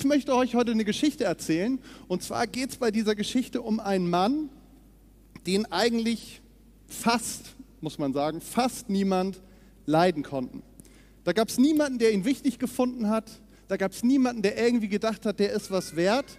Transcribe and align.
Ich 0.00 0.06
möchte 0.06 0.34
euch 0.34 0.54
heute 0.54 0.70
eine 0.70 0.86
Geschichte 0.86 1.24
erzählen. 1.24 1.78
Und 2.08 2.22
zwar 2.22 2.46
geht 2.46 2.70
es 2.70 2.76
bei 2.78 2.90
dieser 2.90 3.14
Geschichte 3.14 3.60
um 3.60 3.80
einen 3.80 4.08
Mann, 4.08 4.48
den 5.46 5.70
eigentlich 5.70 6.40
fast, 6.86 7.54
muss 7.82 7.98
man 7.98 8.14
sagen, 8.14 8.40
fast 8.40 8.88
niemand 8.88 9.42
leiden 9.84 10.22
konnten. 10.22 10.62
Da 11.24 11.34
gab 11.34 11.50
es 11.50 11.58
niemanden, 11.58 11.98
der 11.98 12.12
ihn 12.12 12.24
wichtig 12.24 12.58
gefunden 12.58 13.10
hat. 13.10 13.30
Da 13.68 13.76
gab 13.76 13.92
es 13.92 14.02
niemanden, 14.02 14.40
der 14.40 14.56
irgendwie 14.56 14.88
gedacht 14.88 15.26
hat, 15.26 15.38
der 15.38 15.52
ist 15.52 15.70
was 15.70 15.94
wert. 15.96 16.38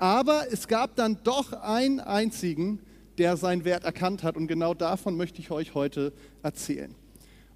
Aber 0.00 0.52
es 0.52 0.66
gab 0.66 0.96
dann 0.96 1.20
doch 1.22 1.52
einen 1.52 2.00
einzigen, 2.00 2.80
der 3.18 3.36
seinen 3.36 3.64
Wert 3.64 3.84
erkannt 3.84 4.24
hat. 4.24 4.36
Und 4.36 4.48
genau 4.48 4.74
davon 4.74 5.16
möchte 5.16 5.40
ich 5.40 5.52
euch 5.52 5.76
heute 5.76 6.12
erzählen. 6.42 6.92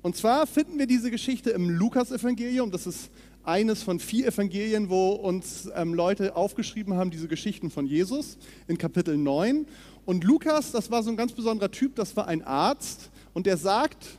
Und 0.03 0.17
zwar 0.17 0.47
finden 0.47 0.79
wir 0.79 0.87
diese 0.87 1.11
Geschichte 1.11 1.51
im 1.51 1.69
Lukas-Evangelium. 1.69 2.71
Das 2.71 2.87
ist 2.87 3.11
eines 3.45 3.83
von 3.83 3.99
vier 3.99 4.29
Evangelien, 4.29 4.91
wo 4.91 5.11
uns 5.11 5.69
ähm, 5.75 5.95
Leute 5.95 6.37
aufgeschrieben 6.37 6.95
haben, 6.95 7.11
diese 7.11 7.29
Geschichten 7.29 7.71
von 7.71 7.87
Jesus 7.87 8.39
in 8.69 8.79
Kapitel 8.79 9.17
9. 9.17 9.67
Und 10.05 10.25
Lukas, 10.25 10.73
das 10.73 10.91
war 10.91 11.03
so 11.03 11.11
ein 11.11 11.17
ganz 11.17 11.33
besonderer 11.33 11.71
Typ, 11.71 11.95
das 11.97 12.17
war 12.17 12.27
ein 12.27 12.43
Arzt. 12.43 13.11
Und 13.33 13.47
der 13.47 13.57
sagt 13.57 14.19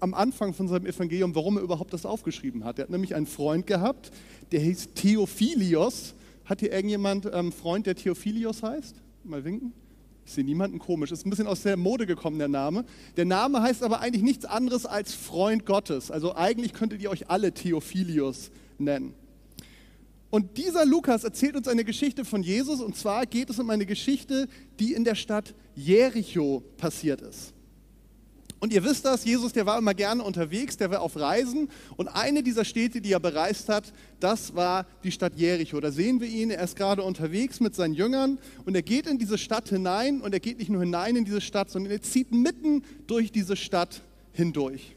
am 0.00 0.14
Anfang 0.14 0.52
von 0.52 0.68
seinem 0.68 0.86
Evangelium, 0.86 1.34
warum 1.34 1.56
er 1.58 1.62
überhaupt 1.62 1.92
das 1.92 2.06
aufgeschrieben 2.06 2.64
hat. 2.64 2.78
Er 2.78 2.84
hat 2.84 2.90
nämlich 2.90 3.14
einen 3.14 3.26
Freund 3.26 3.66
gehabt, 3.66 4.10
der 4.50 4.60
hieß 4.60 4.94
Theophilios. 4.94 6.14
Hat 6.44 6.60
hier 6.60 6.72
irgendjemand 6.72 7.28
ähm, 7.32 7.52
Freund, 7.52 7.86
der 7.86 7.94
Theophilios 7.94 8.62
heißt? 8.62 8.96
Mal 9.22 9.44
winken. 9.44 9.72
Ich 10.24 10.32
sehe 10.32 10.44
niemanden 10.44 10.78
komisch. 10.78 11.12
Ist 11.12 11.26
ein 11.26 11.30
bisschen 11.30 11.46
aus 11.46 11.62
der 11.62 11.76
Mode 11.76 12.06
gekommen, 12.06 12.38
der 12.38 12.48
Name. 12.48 12.84
Der 13.16 13.24
Name 13.24 13.62
heißt 13.62 13.82
aber 13.82 14.00
eigentlich 14.00 14.22
nichts 14.22 14.44
anderes 14.44 14.86
als 14.86 15.14
Freund 15.14 15.66
Gottes. 15.66 16.10
Also 16.10 16.34
eigentlich 16.34 16.72
könntet 16.72 17.00
ihr 17.00 17.10
euch 17.10 17.28
alle 17.28 17.52
Theophilius 17.52 18.50
nennen. 18.78 19.14
Und 20.30 20.56
dieser 20.56 20.86
Lukas 20.86 21.24
erzählt 21.24 21.56
uns 21.56 21.68
eine 21.68 21.84
Geschichte 21.84 22.24
von 22.24 22.42
Jesus. 22.42 22.80
Und 22.80 22.96
zwar 22.96 23.26
geht 23.26 23.50
es 23.50 23.58
um 23.58 23.68
eine 23.68 23.84
Geschichte, 23.84 24.48
die 24.80 24.94
in 24.94 25.04
der 25.04 25.14
Stadt 25.14 25.54
Jericho 25.74 26.62
passiert 26.78 27.20
ist. 27.20 27.52
Und 28.58 28.72
ihr 28.72 28.82
wisst 28.84 29.04
das, 29.04 29.24
Jesus, 29.24 29.52
der 29.52 29.66
war 29.66 29.76
immer 29.76 29.92
gerne 29.92 30.22
unterwegs, 30.22 30.76
der 30.76 30.90
war 30.90 31.02
auf 31.02 31.16
Reisen. 31.16 31.68
Und 31.96 32.08
eine 32.08 32.42
dieser 32.42 32.64
Städte, 32.64 33.00
die 33.00 33.12
er 33.12 33.18
bereist 33.18 33.68
hat, 33.68 33.92
das 34.20 34.54
war 34.54 34.86
die 35.02 35.10
Stadt 35.10 35.34
Jericho. 35.36 35.80
Da 35.80 35.90
sehen 35.90 36.20
wir 36.20 36.28
ihn, 36.28 36.50
er 36.50 36.62
ist 36.62 36.76
gerade 36.76 37.02
unterwegs 37.02 37.60
mit 37.60 37.74
seinen 37.74 37.92
Jüngern 37.92 38.38
und 38.64 38.74
er 38.74 38.82
geht 38.82 39.08
in 39.08 39.18
diese 39.18 39.36
Stadt 39.36 39.68
hinein. 39.68 40.20
Und 40.20 40.32
er 40.32 40.40
geht 40.40 40.60
nicht 40.60 40.70
nur 40.70 40.80
hinein 40.80 41.16
in 41.16 41.24
diese 41.24 41.40
Stadt, 41.40 41.70
sondern 41.70 41.92
er 41.92 42.00
zieht 42.00 42.32
mitten 42.32 42.84
durch 43.06 43.32
diese 43.32 43.56
Stadt 43.56 44.00
hindurch. 44.32 44.94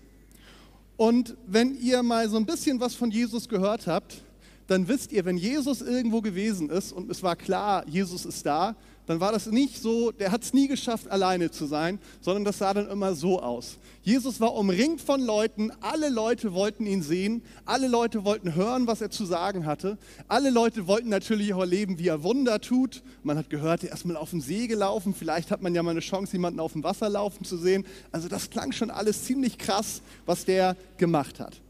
Und 0.97 1.35
wenn 1.45 1.75
ihr 1.79 2.03
mal 2.03 2.29
so 2.29 2.38
ein 2.38 2.45
bisschen 2.45 2.79
was 2.79 2.95
von 2.95 3.11
Jesus 3.11 3.49
gehört 3.49 3.88
habt, 3.88 4.21
dann 4.67 4.88
wisst 4.88 5.11
ihr, 5.11 5.25
wenn 5.25 5.37
Jesus 5.37 5.81
irgendwo 5.81 6.21
gewesen 6.21 6.69
ist 6.69 6.91
und 6.91 7.09
es 7.09 7.21
war 7.21 7.35
klar, 7.35 7.87
Jesus 7.87 8.25
ist 8.25 8.45
da, 8.45 8.75
dann 9.08 9.20
war 9.20 9.31
das 9.31 9.48
nicht 9.48 9.81
so, 9.81 10.11
der 10.11 10.31
hat 10.31 10.44
es 10.44 10.53
nie 10.53 10.67
geschafft, 10.67 11.09
alleine 11.09 11.52
zu 11.52 11.66
sein, 11.66 12.00
sondern 12.22 12.44
das 12.45 12.58
sah 12.58 12.73
dann 12.73 12.89
immer 12.89 13.16
so 13.16 13.42
aus. 13.42 13.78
Jesus 14.03 14.39
war 14.39 14.53
umringt 14.53 15.02
von 15.02 15.22
Leuten, 15.22 15.72
alle 15.81 16.09
Leute 16.09 16.53
wollten 16.53 16.86
ihn 16.86 17.02
sehen, 17.02 17.42
alle 17.66 17.88
Leute 17.88 18.23
wollten 18.23 18.56
hören, 18.56 18.88
was 18.88 19.02
er 19.02 19.09
zu 19.09 19.26
sagen 19.26 19.66
hatte, 19.66 19.98
alle 20.28 20.50
Leute 20.50 20.88
wollten 20.88 21.09
natürlich 21.09 21.53
auch 21.53 21.61
erleben, 21.61 22.00
wie 22.00 22.08
er 22.08 22.23
Wunder 22.23 22.61
tut. 22.61 23.03
Man 23.23 23.38
hat 23.38 23.50
gehört, 23.50 23.83
er 23.83 23.94
ist 23.94 24.06
mal 24.06 24.17
auf 24.17 24.30
dem 24.30 24.42
See 24.42 24.67
gelaufen, 24.67 25.14
vielleicht 25.17 25.52
hat 25.52 25.61
man 25.61 25.73
ja 25.73 25.83
mal 25.83 25.92
eine 25.92 26.00
Chance, 26.02 26.33
jemanden 26.33 26.59
auf 26.59 26.73
dem 26.73 26.83
Wasser 26.83 27.09
laufen 27.09 27.45
zu 27.45 27.58
sehen. 27.58 27.86
Also 28.11 28.28
das 28.28 28.50
klang 28.50 28.72
schon 28.72 28.92
alles 28.92 29.23
ziemlich 29.23 29.58
krass, 29.58 30.02
was 30.26 30.45
der 30.45 30.76
gemacht 30.98 31.39
hat. 31.39 31.61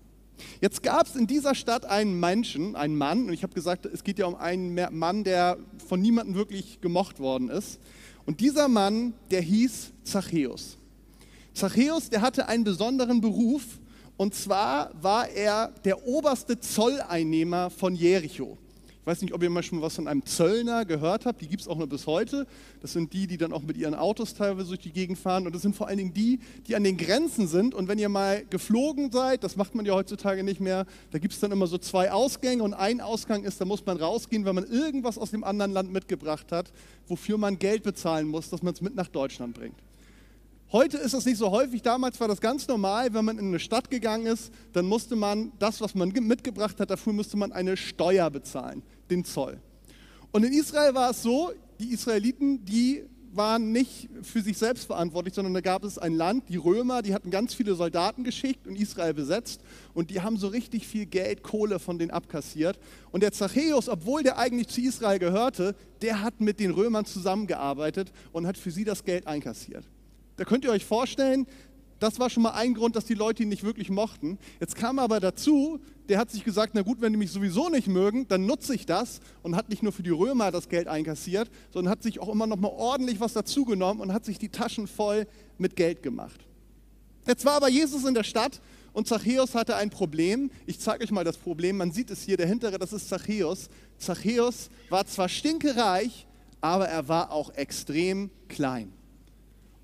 Jetzt 0.62 0.84
gab 0.84 1.08
es 1.08 1.16
in 1.16 1.28
dieser 1.28 1.56
Stadt 1.56 1.86
einen 1.86 2.20
Menschen, 2.20 2.76
einen 2.76 2.96
Mann, 2.96 3.26
und 3.28 3.34
ich 3.34 3.44
habe 3.44 3.54
gesagt, 3.54 3.86
es 3.86 4.04
geht 4.04 4.20
ja 4.20 4.26
um 4.26 4.36
einen 4.36 4.80
Mann, 4.92 5.24
der 5.24 5.58
von 5.88 6.02
niemandem 6.02 6.36
wirklich 6.36 6.82
gemocht 6.82 7.20
worden 7.20 7.50
ist. 7.50 7.80
Und 8.26 8.40
dieser 8.40 8.68
Mann, 8.68 9.14
der 9.32 9.42
hieß 9.42 9.92
Zachäus. 10.04 10.78
Zachäus, 11.54 12.10
der 12.10 12.22
hatte 12.22 12.48
einen 12.48 12.64
besonderen 12.64 13.22
Beruf, 13.22 13.64
und 14.18 14.34
zwar 14.34 14.92
war 15.02 15.30
er 15.30 15.74
der 15.84 16.08
oberste 16.08 16.60
Zolleinnehmer 16.60 17.70
von 17.70 17.96
Jericho. 17.96 18.58
Ich 19.06 19.08
weiß 19.12 19.22
nicht, 19.22 19.36
ob 19.36 19.44
ihr 19.44 19.52
mal 19.52 19.62
schon 19.62 19.84
was 19.84 19.94
von 19.94 20.08
einem 20.08 20.26
Zöllner 20.26 20.84
gehört 20.84 21.28
habt. 21.28 21.40
Die 21.40 21.48
gibt 21.48 21.62
es 21.62 21.68
auch 21.68 21.78
noch 21.78 21.86
bis 21.86 22.08
heute. 22.08 22.48
Das 22.82 22.94
sind 22.94 23.14
die, 23.14 23.28
die 23.28 23.38
dann 23.38 23.54
auch 23.54 23.62
mit 23.62 23.78
ihren 23.78 23.94
Autos 23.94 24.34
teilweise 24.34 24.70
durch 24.70 24.80
die 24.80 24.92
Gegend 24.92 25.20
fahren. 25.20 25.46
Und 25.46 25.54
das 25.54 25.62
sind 25.62 25.76
vor 25.76 25.88
allen 25.88 26.00
Dingen 26.00 26.14
die, 26.16 26.40
die 26.66 26.76
an 26.76 26.84
den 26.84 26.98
Grenzen 26.98 27.48
sind. 27.48 27.76
Und 27.76 27.88
wenn 27.88 28.00
ihr 28.00 28.10
mal 28.10 28.44
geflogen 28.50 29.12
seid, 29.12 29.44
das 29.44 29.58
macht 29.58 29.76
man 29.76 29.86
ja 29.86 29.94
heutzutage 29.94 30.44
nicht 30.44 30.60
mehr, 30.60 30.88
da 31.12 31.20
gibt 31.20 31.36
es 31.36 31.40
dann 31.40 31.52
immer 31.52 31.68
so 31.68 31.78
zwei 31.78 32.12
Ausgänge. 32.12 32.64
Und 32.64 32.74
ein 32.74 33.00
Ausgang 33.00 33.44
ist, 33.44 33.62
da 33.62 33.66
muss 33.66 33.86
man 33.86 33.98
rausgehen, 33.98 34.44
wenn 34.44 34.56
man 34.56 34.66
irgendwas 34.66 35.20
aus 35.20 35.30
dem 35.30 35.44
anderen 35.44 35.72
Land 35.72 35.94
mitgebracht 35.94 36.52
hat, 36.52 36.72
wofür 37.08 37.38
man 37.38 37.60
Geld 37.60 37.84
bezahlen 37.84 38.28
muss, 38.28 38.50
dass 38.50 38.64
man 38.64 38.74
es 38.74 38.82
mit 38.82 38.96
nach 38.96 39.10
Deutschland 39.10 39.54
bringt. 39.54 39.78
Heute 40.72 40.98
ist 40.98 41.14
das 41.14 41.26
nicht 41.26 41.38
so 41.38 41.52
häufig. 41.52 41.84
Damals 41.84 42.20
war 42.20 42.28
das 42.28 42.42
ganz 42.42 42.68
normal, 42.68 43.14
wenn 43.14 43.24
man 43.24 43.38
in 43.38 43.48
eine 43.48 43.60
Stadt 43.60 43.90
gegangen 43.90 44.26
ist, 44.26 44.52
dann 44.74 44.86
musste 44.86 45.16
man 45.16 45.52
das, 45.60 45.80
was 45.80 45.94
man 45.94 46.10
mitgebracht 46.10 46.80
hat, 46.80 46.90
dafür 46.90 47.14
musste 47.14 47.38
man 47.38 47.52
eine 47.52 47.78
Steuer 47.78 48.30
bezahlen, 48.32 48.82
den 49.10 49.24
Zoll. 49.24 49.60
Und 50.32 50.44
in 50.44 50.54
Israel 50.54 50.96
war 50.96 51.12
es 51.12 51.22
so, 51.22 51.52
die 51.80 51.94
Israeliten, 51.94 52.66
die 52.66 53.04
waren 53.32 53.72
nicht 53.72 54.10
für 54.22 54.42
sich 54.42 54.58
selbst 54.58 54.86
verantwortlich, 54.86 55.34
sondern 55.34 55.54
da 55.54 55.62
gab 55.62 55.84
es 55.84 55.98
ein 55.98 56.14
Land, 56.14 56.50
die 56.50 56.56
Römer, 56.56 57.02
die 57.02 57.14
hatten 57.14 57.30
ganz 57.30 57.54
viele 57.54 57.76
Soldaten 57.76 58.24
geschickt 58.24 58.66
und 58.66 58.80
Israel 58.80 59.14
besetzt 59.14 59.62
und 59.94 60.10
die 60.10 60.22
haben 60.22 60.38
so 60.38 60.48
richtig 60.48 60.88
viel 60.88 61.06
Geld, 61.06 61.44
Kohle 61.44 61.80
von 61.80 62.00
denen 62.00 62.12
abkassiert. 62.12 62.80
Und 63.12 63.22
der 63.22 63.34
Zachäus, 63.34 63.90
obwohl 63.90 64.24
der 64.24 64.38
eigentlich 64.38 64.70
zu 64.70 64.82
Israel 64.82 65.20
gehörte, 65.20 65.76
der 66.02 66.22
hat 66.22 66.42
mit 66.42 66.60
den 66.60 66.72
Römern 66.72 67.06
zusammengearbeitet 67.06 68.12
und 68.32 68.48
hat 68.48 68.58
für 68.58 68.72
sie 68.72 68.86
das 68.86 69.04
Geld 69.04 69.28
einkassiert. 69.28 69.86
Da 70.38 70.44
könnt 70.44 70.66
ihr 70.66 70.72
euch 70.72 70.86
vorstellen, 70.86 71.48
das 72.00 72.20
war 72.20 72.30
schon 72.30 72.44
mal 72.44 72.52
ein 72.52 72.74
Grund, 72.74 72.96
dass 72.96 73.06
die 73.06 73.14
Leute 73.14 73.44
ihn 73.44 73.50
nicht 73.50 73.64
wirklich 73.64 73.90
mochten. 73.90 74.38
Jetzt 74.60 74.76
kam 74.76 75.00
aber 75.00 75.20
dazu, 75.20 75.80
der 76.10 76.20
hat 76.20 76.30
sich 76.30 76.44
gesagt, 76.44 76.74
na 76.76 76.82
gut, 76.82 77.00
wenn 77.00 77.14
die 77.14 77.18
mich 77.18 77.32
sowieso 77.32 77.70
nicht 77.70 77.88
mögen, 77.88 78.28
dann 78.28 78.46
nutze 78.46 78.76
ich 78.76 78.86
das 78.86 79.22
und 79.44 79.56
hat 79.56 79.70
nicht 79.70 79.82
nur 79.82 79.94
für 79.94 80.04
die 80.04 80.10
Römer 80.10 80.52
das 80.52 80.68
Geld 80.68 80.88
einkassiert, 80.88 81.50
sondern 81.72 81.92
hat 81.92 82.04
sich 82.04 82.20
auch 82.20 82.30
immer 82.30 82.48
noch 82.48 82.58
mal 82.58 82.72
ordentlich 82.72 83.20
was 83.20 83.34
dazugenommen 83.34 84.02
und 84.02 84.14
hat 84.14 84.26
sich 84.26 84.38
die 84.38 84.50
Taschen 84.50 84.88
voll 84.88 85.26
mit 85.58 85.76
Geld 85.76 86.04
gemacht. 86.04 86.46
Jetzt 87.26 87.46
war 87.46 87.54
aber 87.54 87.70
Jesus 87.70 88.04
in 88.04 88.14
der 88.14 88.24
Stadt 88.24 88.62
und 88.94 89.08
Zachäus 89.08 89.56
hatte 89.56 89.76
ein 89.78 89.90
Problem. 89.90 90.52
Ich 90.66 90.80
zeige 90.80 91.04
euch 91.04 91.12
mal 91.12 91.24
das 91.24 91.38
Problem. 91.38 91.78
Man 91.78 91.92
sieht 91.92 92.12
es 92.12 92.24
hier, 92.24 92.38
der 92.38 92.48
hintere, 92.48 92.78
das 92.78 92.94
ist 92.94 93.10
Zachäus. 93.10 93.70
Zachäus 93.98 94.70
war 94.90 95.06
zwar 95.06 95.28
stinkereich, 95.28 96.28
aber 96.62 96.88
er 96.88 97.08
war 97.08 97.32
auch 97.32 97.52
extrem 97.56 98.30
klein. 98.48 98.94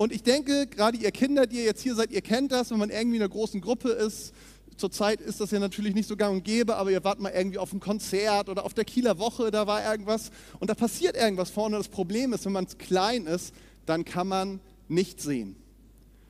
Und 0.02 0.12
ich 0.12 0.24
denke, 0.24 0.66
gerade 0.66 0.98
ihr 0.98 1.12
Kinder, 1.12 1.46
die 1.46 1.58
ihr 1.58 1.64
jetzt 1.64 1.84
hier 1.84 1.94
seid, 1.94 2.10
ihr 2.10 2.24
kennt 2.24 2.52
das, 2.52 2.72
wenn 2.72 2.80
man 2.80 2.90
irgendwie 2.90 3.18
in 3.18 3.22
einer 3.22 3.30
großen 3.30 3.62
Gruppe 3.62 3.90
ist. 3.90 4.34
Zurzeit 4.76 5.22
ist 5.22 5.40
das 5.40 5.52
ja 5.52 5.60
natürlich 5.60 5.94
nicht 5.94 6.10
so 6.10 6.18
gang 6.18 6.38
und 6.38 6.44
gäbe, 6.44 6.76
aber 6.78 6.90
ihr 6.90 7.04
wart 7.04 7.20
mal 7.20 7.30
irgendwie 7.30 7.60
auf 7.60 7.70
einem 7.70 7.82
Konzert 7.82 8.50
oder 8.50 8.66
auf 8.66 8.74
der 8.74 8.84
Kieler 8.84 9.20
Woche, 9.20 9.52
da 9.52 9.68
war 9.68 9.86
irgendwas 9.86 10.32
und 10.60 10.72
da 10.72 10.74
passiert 10.74 11.16
irgendwas 11.16 11.52
vorne. 11.52 11.78
Das 11.78 11.88
Problem 11.88 12.34
ist, 12.34 12.46
wenn 12.46 12.52
man 12.52 12.68
klein 12.80 13.28
ist, 13.28 13.54
dann 13.86 14.04
kann 14.04 14.28
man 14.28 14.60
nicht 14.88 15.22
sehen. 15.22 15.56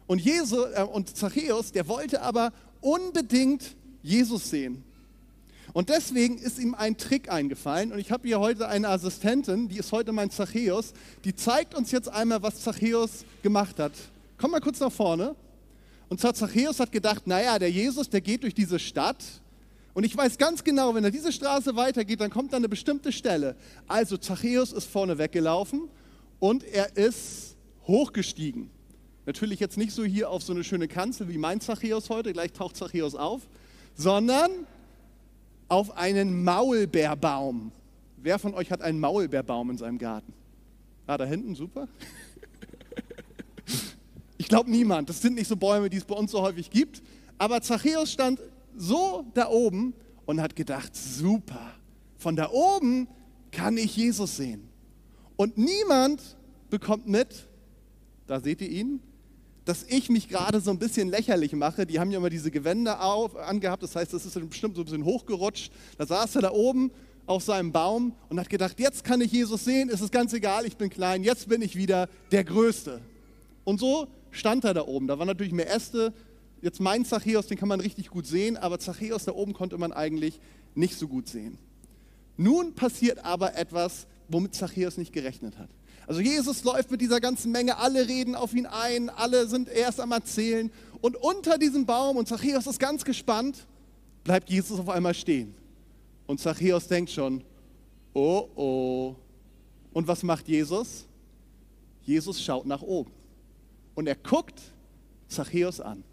Und, 0.05 0.19
Jesus, 0.19 0.65
äh, 0.75 0.83
und 0.83 1.15
Zachäus, 1.15 1.71
der 1.71 1.87
wollte 1.87 2.21
aber 2.23 2.51
unbedingt 2.81 3.77
Jesus 4.03 4.49
sehen. 4.49 4.83
Und 5.73 5.89
deswegen 5.89 6.37
ist 6.37 6.59
ihm 6.59 6.75
ein 6.75 6.97
Trick 6.97 7.31
eingefallen. 7.31 7.91
Und 7.91 7.99
ich 7.99 8.11
habe 8.11 8.27
hier 8.27 8.39
heute 8.39 8.67
eine 8.67 8.89
Assistentin, 8.89 9.69
die 9.69 9.77
ist 9.77 9.91
heute 9.91 10.11
mein 10.11 10.29
Zachäus. 10.29 10.93
Die 11.23 11.33
zeigt 11.33 11.75
uns 11.75 11.91
jetzt 11.91 12.09
einmal, 12.09 12.43
was 12.43 12.61
Zachäus 12.61 13.25
gemacht 13.41 13.79
hat. 13.79 13.93
Komm 14.37 14.51
mal 14.51 14.59
kurz 14.59 14.79
nach 14.79 14.91
vorne. 14.91 15.35
Und 16.09 16.19
zwar 16.19 16.33
Zachäus 16.33 16.79
hat 16.79 16.91
gedacht, 16.91 17.25
naja, 17.25 17.57
der 17.57 17.71
Jesus, 17.71 18.09
der 18.09 18.19
geht 18.19 18.43
durch 18.43 18.53
diese 18.53 18.79
Stadt. 18.79 19.23
Und 19.93 20.03
ich 20.03 20.15
weiß 20.15 20.37
ganz 20.37 20.63
genau, 20.63 20.93
wenn 20.93 21.03
er 21.03 21.11
diese 21.11 21.31
Straße 21.31 21.75
weitergeht, 21.75 22.19
dann 22.19 22.29
kommt 22.29 22.51
da 22.51 22.57
eine 22.57 22.69
bestimmte 22.69 23.11
Stelle. 23.11 23.55
Also 23.87 24.17
Zachäus 24.17 24.73
ist 24.73 24.87
vorne 24.87 25.17
weggelaufen 25.17 25.89
und 26.39 26.63
er 26.63 26.97
ist 26.97 27.55
hochgestiegen. 27.87 28.69
Natürlich 29.25 29.59
jetzt 29.59 29.77
nicht 29.77 29.91
so 29.93 30.03
hier 30.03 30.29
auf 30.29 30.43
so 30.43 30.53
eine 30.53 30.63
schöne 30.63 30.87
Kanzel 30.87 31.29
wie 31.29 31.37
mein 31.37 31.61
Zachäus 31.61 32.09
heute, 32.09 32.33
gleich 32.33 32.51
taucht 32.53 32.75
Zachäus 32.75 33.15
auf, 33.15 33.41
sondern 33.95 34.49
auf 35.71 35.95
einen 35.95 36.43
Maulbeerbaum. 36.43 37.71
Wer 38.17 38.37
von 38.39 38.53
euch 38.53 38.69
hat 38.71 38.81
einen 38.81 38.99
Maulbeerbaum 38.99 39.69
in 39.69 39.77
seinem 39.77 39.97
Garten? 39.97 40.33
Ah, 41.07 41.17
da 41.17 41.25
hinten, 41.25 41.55
super. 41.55 41.87
Ich 44.37 44.47
glaube 44.47 44.71
niemand. 44.71 45.07
Das 45.07 45.21
sind 45.21 45.35
nicht 45.35 45.47
so 45.47 45.55
Bäume, 45.55 45.87
die 45.87 45.97
es 45.97 46.03
bei 46.03 46.15
uns 46.15 46.31
so 46.31 46.41
häufig 46.41 46.71
gibt. 46.71 47.03
Aber 47.37 47.61
Zachäus 47.61 48.11
stand 48.11 48.39
so 48.75 49.23
da 49.35 49.47
oben 49.49 49.93
und 50.25 50.41
hat 50.41 50.55
gedacht, 50.55 50.95
super, 50.95 51.75
von 52.17 52.35
da 52.35 52.49
oben 52.49 53.07
kann 53.51 53.77
ich 53.77 53.95
Jesus 53.95 54.37
sehen. 54.37 54.67
Und 55.35 55.59
niemand 55.59 56.35
bekommt 56.71 57.07
mit, 57.07 57.47
da 58.25 58.39
seht 58.39 58.61
ihr 58.61 58.69
ihn, 58.69 58.99
dass 59.65 59.83
ich 59.83 60.09
mich 60.09 60.27
gerade 60.27 60.59
so 60.59 60.71
ein 60.71 60.79
bisschen 60.79 61.09
lächerlich 61.09 61.53
mache. 61.53 61.85
Die 61.85 61.99
haben 61.99 62.11
ja 62.11 62.17
immer 62.17 62.29
diese 62.29 62.51
Gewänder 62.51 63.03
auf, 63.03 63.35
angehabt, 63.35 63.83
das 63.83 63.95
heißt, 63.95 64.13
das 64.13 64.25
ist 64.25 64.49
bestimmt 64.49 64.75
so 64.75 64.81
ein 64.81 64.85
bisschen 64.85 65.05
hochgerutscht. 65.05 65.71
Da 65.97 66.05
saß 66.05 66.35
er 66.35 66.41
da 66.41 66.51
oben 66.51 66.91
auf 67.27 67.43
seinem 67.43 67.71
Baum 67.71 68.13
und 68.29 68.39
hat 68.39 68.49
gedacht, 68.49 68.79
jetzt 68.79 69.03
kann 69.03 69.21
ich 69.21 69.31
Jesus 69.31 69.63
sehen, 69.63 69.89
es 69.91 70.01
ist 70.01 70.11
ganz 70.11 70.33
egal, 70.33 70.65
ich 70.65 70.77
bin 70.77 70.89
klein, 70.89 71.23
jetzt 71.23 71.47
bin 71.47 71.61
ich 71.61 71.75
wieder 71.75 72.09
der 72.31 72.43
Größte. 72.43 72.99
Und 73.63 73.79
so 73.79 74.07
stand 74.31 74.63
er 74.65 74.73
da 74.73 74.85
oben. 74.85 75.07
Da 75.07 75.19
waren 75.19 75.27
natürlich 75.27 75.53
mehr 75.53 75.73
Äste. 75.73 76.13
Jetzt 76.61 76.79
mein 76.79 77.05
Zachäus, 77.05 77.47
den 77.47 77.57
kann 77.57 77.67
man 77.67 77.79
richtig 77.79 78.09
gut 78.09 78.25
sehen, 78.25 78.57
aber 78.57 78.79
Zachäus 78.79 79.25
da 79.25 79.33
oben 79.33 79.53
konnte 79.53 79.77
man 79.77 79.91
eigentlich 79.91 80.39
nicht 80.75 80.97
so 80.97 81.07
gut 81.07 81.27
sehen. 81.27 81.57
Nun 82.37 82.73
passiert 82.73 83.23
aber 83.23 83.55
etwas, 83.55 84.07
womit 84.27 84.55
Zachäus 84.55 84.97
nicht 84.97 85.13
gerechnet 85.13 85.57
hat. 85.57 85.69
Also 86.07 86.21
Jesus 86.21 86.63
läuft 86.63 86.91
mit 86.91 87.01
dieser 87.01 87.19
ganzen 87.19 87.51
Menge, 87.51 87.77
alle 87.77 88.07
reden 88.07 88.35
auf 88.35 88.53
ihn 88.53 88.65
ein, 88.65 89.09
alle 89.09 89.47
sind 89.47 89.69
erst 89.69 89.99
am 89.99 90.11
Erzählen. 90.11 90.71
Und 91.01 91.15
unter 91.15 91.57
diesem 91.57 91.85
Baum, 91.85 92.17
und 92.17 92.27
Zachäus 92.27 92.67
ist 92.67 92.79
ganz 92.79 93.05
gespannt, 93.05 93.65
bleibt 94.23 94.49
Jesus 94.49 94.79
auf 94.79 94.89
einmal 94.89 95.13
stehen. 95.13 95.55
Und 96.27 96.39
Zachäus 96.39 96.87
denkt 96.87 97.11
schon, 97.11 97.43
oh 98.13 98.47
oh. 98.55 99.15
Und 99.93 100.07
was 100.07 100.23
macht 100.23 100.47
Jesus? 100.47 101.05
Jesus 102.03 102.41
schaut 102.41 102.65
nach 102.65 102.81
oben. 102.81 103.11
Und 103.95 104.07
er 104.07 104.15
guckt 104.15 104.59
Zachäus 105.27 105.79
an. 105.79 106.03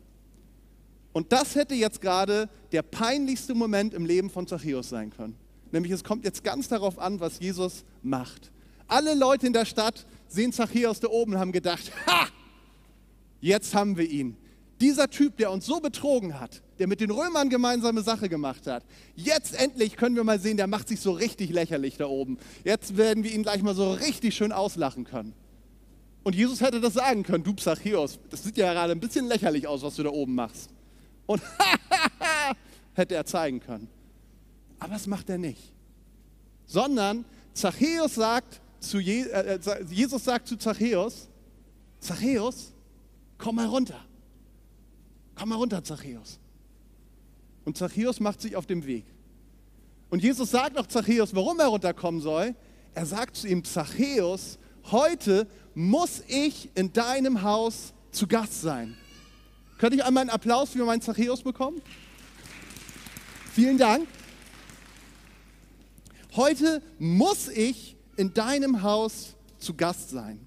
Und 1.13 1.33
das 1.33 1.55
hätte 1.55 1.75
jetzt 1.75 2.01
gerade 2.01 2.49
der 2.73 2.83
peinlichste 2.83 3.55
Moment 3.55 3.95
im 3.95 4.05
Leben 4.05 4.31
von 4.31 4.47
Zachäus 4.47 4.89
sein 4.89 5.11
können. 5.11 5.37
Nämlich 5.73 5.93
es 5.93 6.05
kommt 6.05 6.25
jetzt 6.25 6.45
ganz 6.45 6.69
darauf 6.69 6.99
an, 6.99 7.21
was 7.21 7.41
Jesus 7.41 7.85
macht. 8.03 8.51
Alle 8.89 9.15
Leute 9.15 9.47
in 9.47 9.53
der 9.53 9.67
Stadt 9.67 10.07
sehen 10.29 10.53
Zachäus 10.53 11.01
da 11.01 11.09
oben 11.09 11.35
und 11.35 11.39
haben 11.39 11.53
gedacht, 11.53 11.93
ha, 12.07 12.27
jetzt 13.41 13.75
haben 13.75 13.97
wir 13.97 14.11
ihn. 14.11 14.37
Dieser 14.81 15.11
Typ, 15.11 15.37
der 15.37 15.51
uns 15.51 15.67
so 15.67 15.81
betrogen 15.81 16.41
hat, 16.41 16.63
der 16.79 16.87
mit 16.87 17.01
den 17.01 17.11
Römern 17.11 17.51
gemeinsame 17.51 18.03
Sache 18.03 18.29
gemacht 18.29 18.67
hat, 18.67 18.85
jetzt 19.15 19.55
endlich 19.55 19.97
können 19.97 20.17
wir 20.17 20.25
mal 20.25 20.41
sehen, 20.41 20.57
der 20.57 20.69
macht 20.69 20.89
sich 20.89 21.01
so 21.01 21.13
richtig 21.13 21.51
lächerlich 21.51 21.97
da 21.97 22.07
oben. 22.07 22.39
Jetzt 22.65 22.97
werden 22.97 23.25
wir 23.25 23.33
ihn 23.33 23.43
gleich 23.43 23.63
mal 23.63 23.75
so 23.75 23.93
richtig 23.93 24.35
schön 24.35 24.53
auslachen 24.53 25.05
können. 25.05 25.35
Und 26.23 26.35
Jesus 26.35 26.61
hätte 26.61 26.81
das 26.81 26.95
sagen 26.95 27.25
können, 27.25 27.45
du 27.45 27.53
Zachäus, 27.55 28.19
das 28.31 28.45
sieht 28.45 28.57
ja 28.57 28.73
gerade 28.73 28.93
ein 28.93 29.01
bisschen 29.01 29.27
lächerlich 29.27 29.67
aus, 29.67 29.83
was 29.83 29.97
du 29.97 30.03
da 30.03 30.11
oben 30.11 30.35
machst. 30.35 30.71
Und 31.27 31.43
hätte 32.95 33.15
er 33.15 33.27
zeigen 33.27 33.61
können. 33.61 33.89
Aber 34.79 34.93
das 34.93 35.07
macht 35.07 35.29
er 35.29 35.39
nicht. 35.39 35.73
Sondern 36.67 37.25
Zachäus 37.55 38.15
sagt 38.15 38.61
zu 38.81 38.99
Je 38.99 39.23
äh, 39.23 39.55
äh 39.57 39.85
Jesus 39.91 40.25
sagt 40.25 40.49
zu 40.49 40.57
Zachäus, 40.57 41.29
Zachäus, 42.01 42.73
komm 43.37 43.57
mal 43.57 43.67
runter. 43.67 44.05
Komm 45.35 45.51
mal 45.51 45.57
runter, 45.57 45.83
Zachäus. 45.85 46.39
Und 47.65 47.77
Zachäus 47.77 48.21
macht 48.21 48.41
sich 48.41 48.57
auf 48.57 48.67
den 48.67 48.87
Weg. 48.87 49.05
Und 50.11 50.23
Jesus 50.23 50.51
sagt 50.51 50.79
auch 50.79 50.87
Zachäus, 50.87 51.35
warum 51.35 51.61
er 51.61 51.67
runterkommen 51.67 52.21
soll. 52.21 52.55
Er 52.95 53.07
sagt 53.07 53.37
zu 53.37 53.47
ihm, 53.47 53.65
Zachäus, 53.65 54.59
heute 54.91 55.47
muss 55.75 56.23
ich 56.27 56.71
in 56.75 56.93
deinem 56.93 57.43
Haus 57.43 57.93
zu 58.11 58.27
Gast 58.27 58.63
sein. 58.63 58.97
Könnte 59.79 59.97
ich 59.97 60.05
einmal 60.05 60.23
einen 60.23 60.31
Applaus 60.31 60.71
für 60.71 60.85
meinen 60.85 61.03
Zachäus 61.03 61.43
bekommen? 61.43 61.81
Vielen 63.53 63.79
Dank. 63.79 64.09
Heute 66.35 66.83
muss 66.99 67.49
ich 67.49 67.98
in 68.19 68.35
deinem 68.35 68.83
Haus 68.83 69.37
zu 69.59 69.75
Gast 69.75 70.11
sein. 70.11 70.47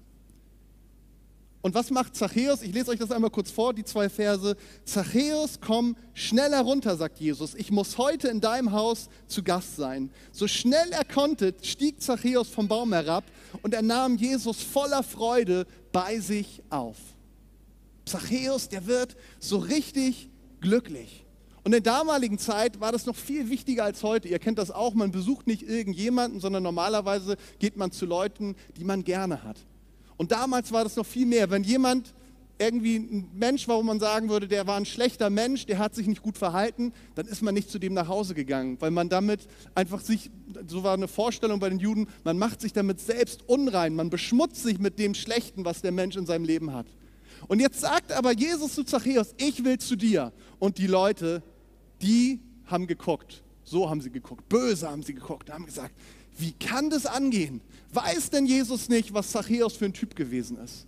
Und 1.62 1.74
was 1.76 1.90
macht 1.90 2.16
Zachäus? 2.16 2.62
Ich 2.62 2.74
lese 2.74 2.90
euch 2.90 2.98
das 2.98 3.12
einmal 3.12 3.30
kurz 3.30 3.50
vor, 3.52 3.72
die 3.72 3.84
zwei 3.84 4.08
Verse. 4.08 4.56
Zachäus, 4.84 5.60
komm 5.60 5.96
schnell 6.12 6.50
herunter, 6.50 6.96
sagt 6.96 7.20
Jesus. 7.20 7.54
Ich 7.54 7.70
muss 7.70 7.98
heute 7.98 8.28
in 8.28 8.40
deinem 8.40 8.72
Haus 8.72 9.08
zu 9.28 9.44
Gast 9.44 9.76
sein. 9.76 10.10
So 10.32 10.48
schnell 10.48 10.90
er 10.90 11.04
konnte, 11.04 11.54
stieg 11.62 12.02
Zachäus 12.02 12.48
vom 12.48 12.66
Baum 12.66 12.92
herab 12.92 13.24
und 13.62 13.74
er 13.74 13.82
nahm 13.82 14.16
Jesus 14.16 14.60
voller 14.60 15.04
Freude 15.04 15.66
bei 15.92 16.18
sich 16.18 16.62
auf. 16.68 16.96
Zachäus, 18.06 18.68
der 18.68 18.86
wird 18.86 19.16
so 19.38 19.58
richtig 19.58 20.28
glücklich. 20.60 21.21
Und 21.64 21.74
in 21.74 21.82
der 21.82 21.92
damaligen 21.92 22.38
Zeit 22.38 22.80
war 22.80 22.90
das 22.90 23.06
noch 23.06 23.14
viel 23.14 23.48
wichtiger 23.48 23.84
als 23.84 24.02
heute. 24.02 24.28
Ihr 24.28 24.40
kennt 24.40 24.58
das 24.58 24.70
auch, 24.70 24.94
man 24.94 25.12
besucht 25.12 25.46
nicht 25.46 25.62
irgendjemanden, 25.62 26.40
sondern 26.40 26.62
normalerweise 26.64 27.36
geht 27.60 27.76
man 27.76 27.92
zu 27.92 28.04
Leuten, 28.04 28.56
die 28.76 28.84
man 28.84 29.04
gerne 29.04 29.44
hat. 29.44 29.58
Und 30.16 30.32
damals 30.32 30.72
war 30.72 30.82
das 30.82 30.96
noch 30.96 31.06
viel 31.06 31.26
mehr. 31.26 31.50
Wenn 31.50 31.62
jemand 31.62 32.14
irgendwie 32.58 32.96
ein 32.96 33.30
Mensch 33.34 33.66
war, 33.66 33.76
wo 33.78 33.82
man 33.82 33.98
sagen 33.98 34.28
würde, 34.28 34.46
der 34.46 34.66
war 34.66 34.76
ein 34.76 34.86
schlechter 34.86 35.30
Mensch, 35.30 35.66
der 35.66 35.78
hat 35.78 35.94
sich 35.94 36.06
nicht 36.06 36.22
gut 36.22 36.38
verhalten, 36.38 36.92
dann 37.14 37.26
ist 37.26 37.42
man 37.42 37.54
nicht 37.54 37.70
zu 37.70 37.78
dem 37.78 37.94
nach 37.94 38.08
Hause 38.08 38.34
gegangen, 38.34 38.76
weil 38.80 38.90
man 38.90 39.08
damit 39.08 39.46
einfach 39.74 40.00
sich, 40.00 40.30
so 40.66 40.84
war 40.84 40.94
eine 40.94 41.08
Vorstellung 41.08 41.60
bei 41.60 41.68
den 41.68 41.78
Juden, 41.78 42.08
man 42.24 42.38
macht 42.38 42.60
sich 42.60 42.72
damit 42.72 43.00
selbst 43.00 43.48
unrein, 43.48 43.94
man 43.94 44.10
beschmutzt 44.10 44.62
sich 44.62 44.78
mit 44.78 44.98
dem 44.98 45.14
Schlechten, 45.14 45.64
was 45.64 45.82
der 45.82 45.92
Mensch 45.92 46.16
in 46.16 46.26
seinem 46.26 46.44
Leben 46.44 46.72
hat. 46.72 46.86
Und 47.48 47.60
jetzt 47.60 47.80
sagt 47.80 48.12
aber 48.12 48.32
Jesus 48.32 48.74
zu 48.74 48.84
Zachäus, 48.84 49.34
ich 49.38 49.64
will 49.64 49.78
zu 49.78 49.96
dir. 49.96 50.32
Und 50.60 50.78
die 50.78 50.86
Leute, 50.86 51.42
die 52.02 52.40
haben 52.66 52.86
geguckt, 52.86 53.42
so 53.64 53.88
haben 53.88 54.00
sie 54.00 54.10
geguckt, 54.10 54.48
böse 54.48 54.90
haben 54.90 55.02
sie 55.02 55.14
geguckt, 55.14 55.50
haben 55.50 55.66
gesagt, 55.66 55.94
wie 56.38 56.52
kann 56.52 56.90
das 56.90 57.06
angehen? 57.06 57.60
Weiß 57.92 58.30
denn 58.30 58.46
Jesus 58.46 58.88
nicht, 58.88 59.12
was 59.12 59.30
Zachäus 59.30 59.74
für 59.74 59.84
ein 59.84 59.92
Typ 59.92 60.16
gewesen 60.16 60.56
ist? 60.58 60.86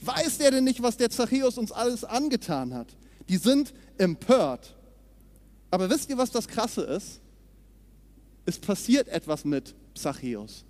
Weiß 0.00 0.38
der 0.38 0.50
denn 0.50 0.64
nicht, 0.64 0.82
was 0.82 0.96
der 0.96 1.10
Zachäus 1.10 1.56
uns 1.56 1.72
alles 1.72 2.04
angetan 2.04 2.74
hat? 2.74 2.88
Die 3.28 3.38
sind 3.38 3.72
empört. 3.96 4.74
Aber 5.70 5.88
wisst 5.88 6.10
ihr, 6.10 6.18
was 6.18 6.30
das 6.30 6.46
Krasse 6.46 6.82
ist? 6.82 7.20
Es 8.44 8.58
passiert 8.58 9.08
etwas 9.08 9.44
mit 9.44 9.74
Zachäus. 9.94 10.64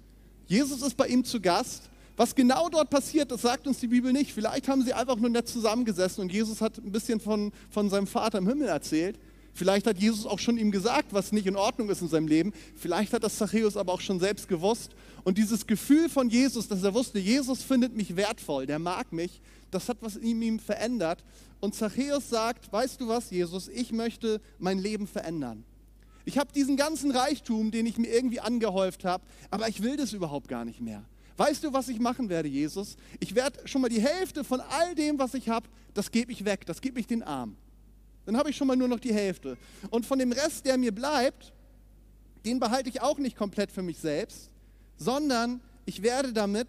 Jesus 0.46 0.82
ist 0.82 0.96
bei 0.96 1.08
ihm 1.08 1.24
zu 1.24 1.40
Gast. 1.40 1.90
Was 2.16 2.34
genau 2.34 2.68
dort 2.68 2.90
passiert, 2.90 3.32
das 3.32 3.42
sagt 3.42 3.66
uns 3.66 3.80
die 3.80 3.88
Bibel 3.88 4.12
nicht. 4.12 4.32
Vielleicht 4.32 4.68
haben 4.68 4.82
sie 4.82 4.92
einfach 4.92 5.16
nur 5.16 5.30
nett 5.30 5.48
zusammengesessen 5.48 6.22
und 6.22 6.32
Jesus 6.32 6.60
hat 6.60 6.78
ein 6.78 6.92
bisschen 6.92 7.18
von, 7.18 7.50
von 7.70 7.90
seinem 7.90 8.06
Vater 8.06 8.38
im 8.38 8.46
Himmel 8.46 8.68
erzählt. 8.68 9.18
Vielleicht 9.54 9.86
hat 9.86 9.98
Jesus 9.98 10.26
auch 10.26 10.40
schon 10.40 10.58
ihm 10.58 10.72
gesagt, 10.72 11.12
was 11.12 11.30
nicht 11.30 11.46
in 11.46 11.54
Ordnung 11.54 11.88
ist 11.88 12.02
in 12.02 12.08
seinem 12.08 12.26
Leben. 12.26 12.52
Vielleicht 12.76 13.12
hat 13.12 13.22
das 13.22 13.38
Zachäus 13.38 13.76
aber 13.76 13.92
auch 13.92 14.00
schon 14.00 14.18
selbst 14.18 14.48
gewusst. 14.48 14.90
Und 15.22 15.38
dieses 15.38 15.66
Gefühl 15.66 16.08
von 16.08 16.28
Jesus, 16.28 16.66
dass 16.66 16.82
er 16.82 16.92
wusste, 16.92 17.20
Jesus 17.20 17.62
findet 17.62 17.96
mich 17.96 18.16
wertvoll, 18.16 18.66
der 18.66 18.80
mag 18.80 19.12
mich, 19.12 19.40
das 19.70 19.88
hat 19.88 19.98
was 20.00 20.16
in 20.16 20.42
ihm 20.42 20.58
verändert. 20.58 21.24
Und 21.60 21.74
Zachäus 21.74 22.28
sagt, 22.28 22.72
weißt 22.72 23.00
du 23.00 23.08
was, 23.08 23.30
Jesus, 23.30 23.68
ich 23.68 23.92
möchte 23.92 24.40
mein 24.58 24.78
Leben 24.78 25.06
verändern. 25.06 25.64
Ich 26.24 26.36
habe 26.36 26.52
diesen 26.52 26.76
ganzen 26.76 27.12
Reichtum, 27.12 27.70
den 27.70 27.86
ich 27.86 27.96
mir 27.96 28.08
irgendwie 28.08 28.40
angehäuft 28.40 29.04
habe, 29.04 29.24
aber 29.50 29.68
ich 29.68 29.82
will 29.82 29.96
das 29.96 30.12
überhaupt 30.12 30.48
gar 30.48 30.64
nicht 30.64 30.80
mehr. 30.80 31.04
Weißt 31.36 31.62
du, 31.62 31.72
was 31.72 31.88
ich 31.88 32.00
machen 32.00 32.28
werde, 32.28 32.48
Jesus? 32.48 32.96
Ich 33.20 33.34
werde 33.34 33.60
schon 33.66 33.82
mal 33.82 33.88
die 33.88 34.00
Hälfte 34.00 34.42
von 34.42 34.60
all 34.60 34.94
dem, 34.94 35.18
was 35.18 35.34
ich 35.34 35.48
habe, 35.48 35.68
das 35.92 36.10
gebe 36.10 36.32
ich 36.32 36.44
weg, 36.44 36.66
das 36.66 36.80
gebe 36.80 36.98
ich 36.98 37.06
den 37.06 37.22
Arm. 37.22 37.56
Dann 38.26 38.36
habe 38.36 38.50
ich 38.50 38.56
schon 38.56 38.66
mal 38.66 38.76
nur 38.76 38.88
noch 38.88 39.00
die 39.00 39.12
Hälfte. 39.12 39.56
Und 39.90 40.06
von 40.06 40.18
dem 40.18 40.32
Rest, 40.32 40.64
der 40.64 40.78
mir 40.78 40.92
bleibt, 40.92 41.52
den 42.44 42.60
behalte 42.60 42.88
ich 42.88 43.00
auch 43.00 43.18
nicht 43.18 43.36
komplett 43.36 43.70
für 43.70 43.82
mich 43.82 43.98
selbst, 43.98 44.50
sondern 44.96 45.60
ich 45.86 46.02
werde 46.02 46.32
damit 46.32 46.68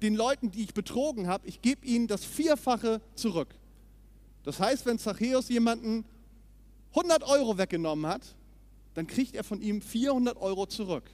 den 0.00 0.14
Leuten, 0.14 0.50
die 0.50 0.62
ich 0.62 0.74
betrogen 0.74 1.28
habe, 1.28 1.46
ich 1.46 1.62
gebe 1.62 1.86
ihnen 1.86 2.08
das 2.08 2.24
Vierfache 2.24 3.00
zurück. 3.14 3.54
Das 4.42 4.58
heißt, 4.58 4.86
wenn 4.86 4.98
Zachäus 4.98 5.48
jemanden 5.48 6.04
100 6.90 7.22
Euro 7.22 7.58
weggenommen 7.58 8.06
hat, 8.06 8.22
dann 8.94 9.06
kriegt 9.06 9.34
er 9.34 9.44
von 9.44 9.62
ihm 9.62 9.80
400 9.80 10.36
Euro 10.36 10.66
zurück. 10.66 11.04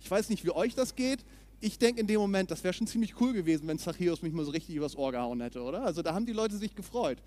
Ich 0.00 0.10
weiß 0.10 0.30
nicht, 0.30 0.44
wie 0.44 0.50
euch 0.50 0.74
das 0.74 0.94
geht. 0.94 1.24
Ich 1.60 1.78
denke 1.78 2.00
in 2.00 2.06
dem 2.06 2.20
Moment, 2.20 2.50
das 2.50 2.62
wäre 2.62 2.72
schon 2.72 2.86
ziemlich 2.86 3.20
cool 3.20 3.32
gewesen, 3.32 3.66
wenn 3.66 3.78
Zachäus 3.78 4.22
mich 4.22 4.32
mal 4.32 4.44
so 4.44 4.52
richtig 4.52 4.76
übers 4.76 4.96
Ohr 4.96 5.10
gehauen 5.10 5.40
hätte, 5.40 5.60
oder? 5.60 5.82
Also 5.82 6.02
da 6.02 6.14
haben 6.14 6.24
die 6.24 6.32
Leute 6.32 6.56
sich 6.56 6.74
gefreut. 6.74 7.18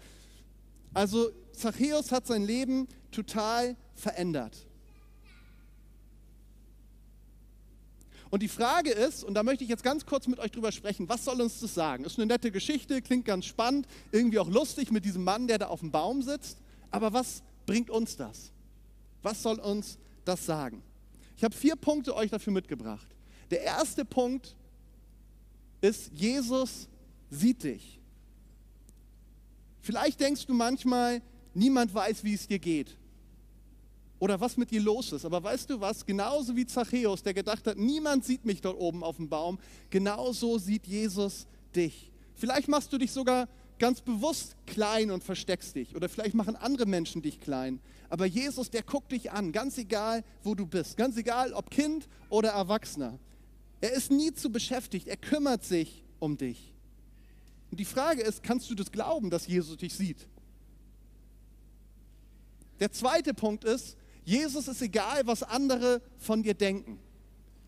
Also 0.93 1.31
Zachäus 1.53 2.11
hat 2.11 2.27
sein 2.27 2.43
Leben 2.43 2.87
total 3.11 3.75
verändert. 3.93 4.65
Und 8.29 8.41
die 8.41 8.47
Frage 8.47 8.91
ist, 8.91 9.25
und 9.25 9.33
da 9.33 9.43
möchte 9.43 9.65
ich 9.65 9.69
jetzt 9.69 9.83
ganz 9.83 10.05
kurz 10.05 10.25
mit 10.25 10.39
euch 10.39 10.51
drüber 10.51 10.71
sprechen, 10.71 11.09
was 11.09 11.25
soll 11.25 11.41
uns 11.41 11.59
das 11.59 11.73
sagen? 11.73 12.05
Ist 12.05 12.17
eine 12.17 12.27
nette 12.27 12.49
Geschichte, 12.49 13.01
klingt 13.01 13.25
ganz 13.25 13.45
spannend, 13.45 13.87
irgendwie 14.13 14.39
auch 14.39 14.49
lustig 14.49 14.89
mit 14.89 15.03
diesem 15.03 15.25
Mann, 15.25 15.47
der 15.47 15.57
da 15.57 15.67
auf 15.67 15.81
dem 15.81 15.91
Baum 15.91 16.21
sitzt. 16.21 16.57
Aber 16.91 17.11
was 17.11 17.43
bringt 17.65 17.89
uns 17.89 18.15
das? 18.15 18.53
Was 19.21 19.43
soll 19.43 19.59
uns 19.59 19.97
das 20.23 20.45
sagen? 20.45 20.81
Ich 21.35 21.43
habe 21.43 21.53
vier 21.53 21.75
Punkte 21.75 22.15
euch 22.15 22.31
dafür 22.31 22.53
mitgebracht. 22.53 23.07
Der 23.49 23.63
erste 23.63 24.05
Punkt 24.05 24.55
ist, 25.81 26.11
Jesus 26.13 26.87
sieht 27.29 27.63
dich. 27.63 28.00
Vielleicht 29.91 30.21
denkst 30.21 30.45
du 30.45 30.53
manchmal, 30.53 31.21
niemand 31.53 31.93
weiß, 31.93 32.23
wie 32.23 32.33
es 32.33 32.47
dir 32.47 32.59
geht. 32.59 32.95
Oder 34.19 34.39
was 34.39 34.55
mit 34.55 34.71
dir 34.71 34.79
los 34.79 35.11
ist. 35.11 35.25
Aber 35.25 35.43
weißt 35.43 35.69
du 35.69 35.81
was? 35.81 36.05
Genauso 36.05 36.55
wie 36.55 36.65
Zachäus, 36.65 37.23
der 37.23 37.33
gedacht 37.33 37.67
hat, 37.67 37.77
niemand 37.77 38.23
sieht 38.23 38.45
mich 38.45 38.61
dort 38.61 38.79
oben 38.79 39.03
auf 39.03 39.17
dem 39.17 39.27
Baum, 39.27 39.59
genauso 39.89 40.57
sieht 40.59 40.87
Jesus 40.87 41.45
dich. 41.75 42.09
Vielleicht 42.35 42.69
machst 42.69 42.93
du 42.93 42.97
dich 42.97 43.11
sogar 43.11 43.49
ganz 43.79 43.99
bewusst 43.99 44.55
klein 44.65 45.11
und 45.11 45.25
versteckst 45.25 45.75
dich. 45.75 45.93
Oder 45.93 46.07
vielleicht 46.07 46.35
machen 46.35 46.55
andere 46.55 46.85
Menschen 46.85 47.21
dich 47.21 47.41
klein. 47.41 47.81
Aber 48.07 48.25
Jesus, 48.25 48.69
der 48.69 48.83
guckt 48.83 49.11
dich 49.11 49.33
an, 49.33 49.51
ganz 49.51 49.77
egal, 49.77 50.23
wo 50.41 50.55
du 50.55 50.65
bist. 50.65 50.95
Ganz 50.95 51.17
egal, 51.17 51.51
ob 51.51 51.69
Kind 51.69 52.07
oder 52.29 52.51
Erwachsener. 52.51 53.19
Er 53.81 53.91
ist 53.91 54.09
nie 54.09 54.33
zu 54.33 54.53
beschäftigt. 54.53 55.09
Er 55.09 55.17
kümmert 55.17 55.65
sich 55.65 56.05
um 56.19 56.37
dich. 56.37 56.70
Und 57.71 57.79
die 57.79 57.85
Frage 57.85 58.21
ist, 58.21 58.43
kannst 58.43 58.69
du 58.69 58.75
das 58.75 58.91
glauben, 58.91 59.29
dass 59.29 59.47
Jesus 59.47 59.77
dich 59.77 59.93
sieht? 59.93 60.27
Der 62.79 62.91
zweite 62.91 63.33
Punkt 63.33 63.63
ist, 63.63 63.95
Jesus 64.23 64.67
ist 64.67 64.81
egal, 64.81 65.21
was 65.25 65.41
andere 65.43 66.01
von 66.17 66.43
dir 66.43 66.53
denken. 66.53 66.99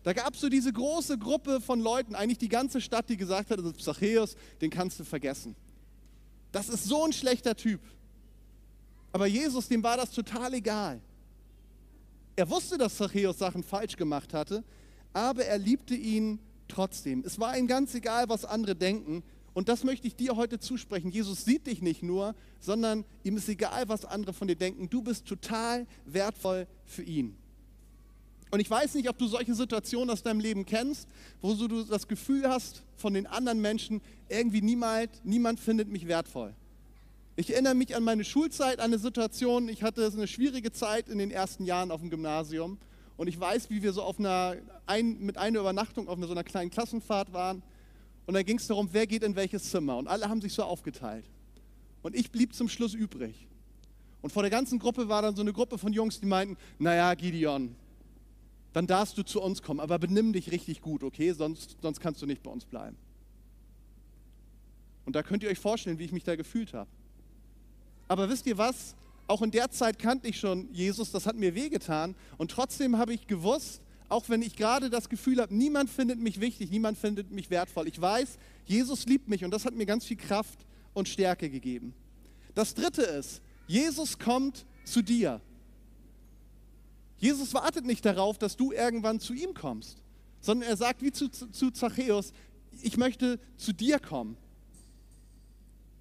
Da 0.02 0.12
gab 0.12 0.34
es 0.34 0.40
so 0.40 0.50
diese 0.50 0.72
große 0.72 1.18
Gruppe 1.18 1.60
von 1.60 1.80
Leuten, 1.80 2.14
eigentlich 2.14 2.38
die 2.38 2.48
ganze 2.48 2.80
Stadt, 2.80 3.08
die 3.08 3.16
gesagt 3.16 3.50
hat, 3.50 3.58
ist 3.58 3.80
Zachäus, 3.80 4.36
den 4.60 4.70
kannst 4.70 5.00
du 5.00 5.04
vergessen. 5.04 5.56
Das 6.52 6.68
ist 6.68 6.84
so 6.84 7.04
ein 7.04 7.12
schlechter 7.12 7.56
Typ. 7.56 7.80
Aber 9.12 9.26
Jesus, 9.26 9.68
dem 9.68 9.82
war 9.82 9.96
das 9.96 10.10
total 10.10 10.52
egal. 10.54 11.00
Er 12.36 12.50
wusste, 12.50 12.76
dass 12.76 12.96
Zachäus 12.96 13.38
Sachen 13.38 13.62
falsch 13.62 13.96
gemacht 13.96 14.34
hatte, 14.34 14.62
aber 15.12 15.44
er 15.44 15.56
liebte 15.56 15.94
ihn 15.94 16.38
trotzdem. 16.68 17.22
Es 17.24 17.38
war 17.38 17.56
ihm 17.56 17.66
ganz 17.66 17.94
egal, 17.94 18.28
was 18.28 18.44
andere 18.44 18.74
denken. 18.74 19.22
Und 19.54 19.68
das 19.68 19.84
möchte 19.84 20.08
ich 20.08 20.16
dir 20.16 20.34
heute 20.34 20.58
zusprechen. 20.58 21.10
Jesus 21.10 21.44
sieht 21.44 21.68
dich 21.68 21.80
nicht 21.80 22.02
nur, 22.02 22.34
sondern 22.58 23.04
ihm 23.22 23.36
ist 23.36 23.48
egal, 23.48 23.88
was 23.88 24.04
andere 24.04 24.32
von 24.32 24.48
dir 24.48 24.56
denken. 24.56 24.90
Du 24.90 25.00
bist 25.00 25.26
total 25.26 25.86
wertvoll 26.04 26.66
für 26.84 27.04
ihn. 27.04 27.36
Und 28.50 28.60
ich 28.60 28.68
weiß 28.68 28.94
nicht, 28.94 29.08
ob 29.08 29.16
du 29.16 29.26
solche 29.26 29.54
Situationen 29.54 30.10
aus 30.10 30.22
deinem 30.22 30.40
Leben 30.40 30.66
kennst, 30.66 31.08
wo 31.40 31.54
du 31.54 31.84
das 31.84 32.08
Gefühl 32.08 32.48
hast 32.48 32.82
von 32.96 33.14
den 33.14 33.26
anderen 33.26 33.60
Menschen, 33.60 34.00
irgendwie 34.28 34.60
niemand, 34.60 35.10
niemand 35.24 35.60
findet 35.60 35.88
mich 35.88 36.06
wertvoll. 36.06 36.54
Ich 37.36 37.52
erinnere 37.52 37.74
mich 37.74 37.96
an 37.96 38.04
meine 38.04 38.24
Schulzeit, 38.24 38.78
an 38.78 38.86
eine 38.86 38.98
Situation, 38.98 39.68
ich 39.68 39.82
hatte 39.82 40.06
eine 40.06 40.28
schwierige 40.28 40.70
Zeit 40.70 41.08
in 41.08 41.18
den 41.18 41.32
ersten 41.32 41.64
Jahren 41.64 41.90
auf 41.90 42.00
dem 42.00 42.10
Gymnasium 42.10 42.78
und 43.16 43.26
ich 43.26 43.38
weiß, 43.38 43.70
wie 43.70 43.82
wir 43.82 43.92
so 43.92 44.02
auf 44.02 44.20
einer, 44.20 44.56
ein, 44.86 45.18
mit 45.18 45.36
einer 45.36 45.60
Übernachtung 45.60 46.06
auf 46.06 46.16
einer, 46.16 46.28
so 46.28 46.32
einer 46.32 46.44
kleinen 46.44 46.70
Klassenfahrt 46.70 47.32
waren 47.32 47.62
und 48.26 48.34
da 48.34 48.42
ging 48.42 48.58
es 48.58 48.66
darum, 48.66 48.88
wer 48.92 49.06
geht 49.06 49.22
in 49.22 49.36
welches 49.36 49.70
Zimmer 49.70 49.96
und 49.96 50.08
alle 50.08 50.28
haben 50.28 50.40
sich 50.40 50.52
so 50.52 50.62
aufgeteilt. 50.62 51.24
Und 52.02 52.14
ich 52.14 52.30
blieb 52.30 52.54
zum 52.54 52.68
Schluss 52.68 52.94
übrig. 52.94 53.46
Und 54.22 54.30
vor 54.30 54.42
der 54.42 54.50
ganzen 54.50 54.78
Gruppe 54.78 55.08
war 55.08 55.22
dann 55.22 55.36
so 55.36 55.42
eine 55.42 55.52
Gruppe 55.52 55.76
von 55.78 55.92
Jungs, 55.92 56.20
die 56.20 56.26
meinten, 56.26 56.56
naja, 56.78 57.12
Gideon, 57.14 57.74
dann 58.72 58.86
darfst 58.86 59.16
du 59.18 59.22
zu 59.22 59.40
uns 59.40 59.62
kommen, 59.62 59.80
aber 59.80 59.98
benimm 59.98 60.32
dich 60.32 60.50
richtig 60.50 60.80
gut, 60.80 61.02
okay? 61.02 61.32
Sonst, 61.32 61.76
sonst 61.80 62.00
kannst 62.00 62.22
du 62.22 62.26
nicht 62.26 62.42
bei 62.42 62.50
uns 62.50 62.64
bleiben. 62.64 62.96
Und 65.04 65.14
da 65.14 65.22
könnt 65.22 65.42
ihr 65.42 65.50
euch 65.50 65.58
vorstellen, 65.58 65.98
wie 65.98 66.04
ich 66.04 66.12
mich 66.12 66.24
da 66.24 66.36
gefühlt 66.36 66.72
habe. 66.72 66.88
Aber 68.08 68.28
wisst 68.28 68.46
ihr 68.46 68.58
was? 68.58 68.94
Auch 69.26 69.42
in 69.42 69.50
der 69.50 69.70
Zeit 69.70 69.98
kannte 69.98 70.28
ich 70.28 70.38
schon 70.38 70.68
Jesus, 70.72 71.10
das 71.10 71.26
hat 71.26 71.36
mir 71.36 71.54
wehgetan. 71.54 72.14
Und 72.36 72.50
trotzdem 72.50 72.98
habe 72.98 73.14
ich 73.14 73.26
gewusst, 73.26 73.80
auch 74.14 74.28
wenn 74.28 74.42
ich 74.42 74.54
gerade 74.54 74.90
das 74.90 75.08
Gefühl 75.08 75.40
habe, 75.40 75.52
niemand 75.52 75.90
findet 75.90 76.20
mich 76.20 76.38
wichtig, 76.38 76.70
niemand 76.70 76.96
findet 76.96 77.32
mich 77.32 77.50
wertvoll. 77.50 77.88
Ich 77.88 78.00
weiß, 78.00 78.38
Jesus 78.64 79.06
liebt 79.06 79.28
mich 79.28 79.44
und 79.44 79.50
das 79.50 79.64
hat 79.64 79.74
mir 79.74 79.86
ganz 79.86 80.04
viel 80.04 80.16
Kraft 80.16 80.64
und 80.92 81.08
Stärke 81.08 81.50
gegeben. 81.50 81.92
Das 82.54 82.74
Dritte 82.74 83.02
ist, 83.02 83.42
Jesus 83.66 84.20
kommt 84.20 84.66
zu 84.84 85.02
dir. 85.02 85.40
Jesus 87.18 87.54
wartet 87.54 87.84
nicht 87.84 88.04
darauf, 88.04 88.38
dass 88.38 88.56
du 88.56 88.70
irgendwann 88.70 89.18
zu 89.18 89.34
ihm 89.34 89.52
kommst, 89.52 89.98
sondern 90.40 90.68
er 90.68 90.76
sagt 90.76 91.02
wie 91.02 91.10
zu, 91.10 91.28
zu 91.28 91.72
Zachäus, 91.72 92.32
ich 92.82 92.96
möchte 92.96 93.40
zu 93.56 93.72
dir 93.72 93.98
kommen. 93.98 94.36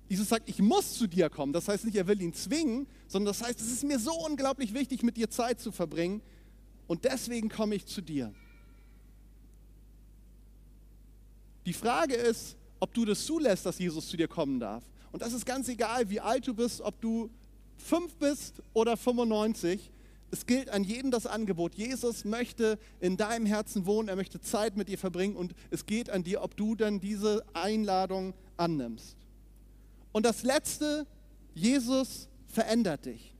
Jesus 0.08 0.30
sagt, 0.30 0.48
ich 0.48 0.60
muss 0.60 1.00
zu 1.00 1.08
dir 1.08 1.32
kommen. 1.32 1.52
Das 1.52 1.68
heißt 1.68 1.86
nicht, 1.86 1.96
er 1.96 2.06
will 2.06 2.22
ihn 2.22 2.34
zwingen, 2.34 2.86
sondern 3.08 3.34
das 3.34 3.42
heißt, 3.42 3.60
es 3.60 3.72
ist 3.72 3.84
mir 3.84 3.98
so 3.98 4.14
unglaublich 4.14 4.76
wichtig, 4.76 5.02
mit 5.02 5.18
dir 5.18 5.32
Zeit 5.32 5.60
zu 5.60 5.72
verbringen 5.72 6.22
und 6.88 7.06
deswegen 7.06 7.50
komme 7.50 7.76
ich 7.76 7.86
zu 7.86 8.02
dir. 8.02 8.34
Die 11.66 11.74
Frage 11.74 12.16
ist, 12.16 12.58
ob 12.80 12.94
du 12.94 13.06
das 13.06 13.26
zulässt, 13.26 13.66
dass 13.66 13.80
Jesus 13.80 14.10
zu 14.10 14.18
dir 14.18 14.28
kommen 14.28 14.60
darf. 14.60 14.84
Und 15.12 15.22
das 15.22 15.32
ist 15.32 15.46
ganz 15.46 15.70
egal, 15.70 16.10
wie 16.10 16.20
alt 16.20 16.48
du 16.48 16.54
bist, 16.54 16.82
ob 16.82 17.00
du 17.00 17.30
fünf 17.78 18.16
bist 18.16 18.62
oder 18.74 18.98
95. 18.98 19.92
Es 20.32 20.46
gilt 20.46 20.70
an 20.70 20.84
jeden 20.84 21.12
das 21.12 21.28
Angebot. 21.28 21.76
Jesus 21.76 22.26
möchte 22.26 22.80
in 23.00 23.18
deinem 23.18 23.46
Herzen 23.46 23.86
wohnen, 23.86 24.10
er 24.10 24.16
möchte 24.16 24.42
Zeit 24.42 24.76
mit 24.76 24.90
dir 24.90 24.98
verbringen 24.98 25.36
und 25.36 25.54
es 25.70 25.86
geht 25.86 26.10
an 26.10 26.24
dir, 26.24 26.42
ob 26.42 26.58
du 26.58 26.76
dann 26.76 27.00
diese 27.00 27.46
Einladung 27.54 28.34
annimmst. 28.58 29.16
Und 30.12 30.26
das 30.26 30.44
Letzte, 30.44 31.06
Jesus 31.54 32.28
verändert 32.48 33.06
dich. 33.06 33.34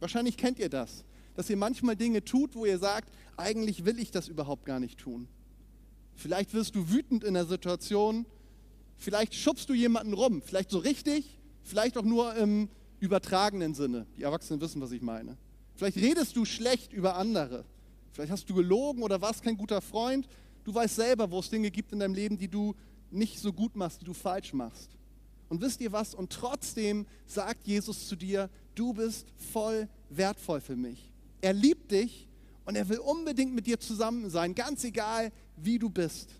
Wahrscheinlich 0.00 0.36
kennt 0.36 0.58
ihr 0.58 0.68
das, 0.68 1.04
dass 1.36 1.50
ihr 1.50 1.56
manchmal 1.56 1.96
Dinge 1.96 2.24
tut, 2.24 2.54
wo 2.54 2.64
ihr 2.64 2.78
sagt, 2.78 3.12
eigentlich 3.36 3.84
will 3.84 3.98
ich 3.98 4.10
das 4.10 4.28
überhaupt 4.28 4.64
gar 4.64 4.80
nicht 4.80 4.98
tun. 4.98 5.28
Vielleicht 6.14 6.54
wirst 6.54 6.74
du 6.74 6.90
wütend 6.90 7.22
in 7.22 7.34
der 7.34 7.44
Situation, 7.44 8.26
vielleicht 8.96 9.34
schubst 9.34 9.68
du 9.68 9.74
jemanden 9.74 10.14
rum, 10.14 10.42
vielleicht 10.42 10.70
so 10.70 10.78
richtig, 10.78 11.38
vielleicht 11.62 11.98
auch 11.98 12.04
nur 12.04 12.34
im 12.36 12.68
übertragenen 13.00 13.74
Sinne. 13.74 14.06
Die 14.16 14.22
Erwachsenen 14.22 14.60
wissen, 14.60 14.80
was 14.80 14.92
ich 14.92 15.02
meine. 15.02 15.36
Vielleicht 15.74 15.98
redest 15.98 16.34
du 16.36 16.46
schlecht 16.46 16.94
über 16.94 17.16
andere. 17.16 17.64
Vielleicht 18.12 18.32
hast 18.32 18.48
du 18.48 18.54
gelogen 18.54 19.02
oder 19.02 19.20
warst 19.20 19.42
kein 19.42 19.58
guter 19.58 19.82
Freund. 19.82 20.26
Du 20.64 20.74
weißt 20.74 20.96
selber, 20.96 21.30
wo 21.30 21.38
es 21.38 21.50
Dinge 21.50 21.70
gibt 21.70 21.92
in 21.92 21.98
deinem 21.98 22.14
Leben, 22.14 22.38
die 22.38 22.48
du 22.48 22.74
nicht 23.10 23.38
so 23.38 23.52
gut 23.52 23.76
machst, 23.76 24.00
die 24.00 24.06
du 24.06 24.14
falsch 24.14 24.54
machst. 24.54 24.96
Und 25.50 25.60
wisst 25.60 25.82
ihr 25.82 25.92
was? 25.92 26.14
Und 26.14 26.32
trotzdem 26.32 27.06
sagt 27.26 27.66
Jesus 27.66 28.08
zu 28.08 28.16
dir, 28.16 28.48
du 28.74 28.94
bist 28.94 29.26
voll 29.52 29.88
wertvoll 30.08 30.60
für 30.62 30.76
mich. 30.76 31.12
Er 31.40 31.52
liebt 31.52 31.90
dich 31.90 32.28
und 32.64 32.76
er 32.76 32.88
will 32.88 32.98
unbedingt 32.98 33.54
mit 33.54 33.66
dir 33.66 33.78
zusammen 33.78 34.30
sein, 34.30 34.54
ganz 34.54 34.84
egal, 34.84 35.32
wie 35.56 35.78
du 35.78 35.88
bist. 35.88 36.30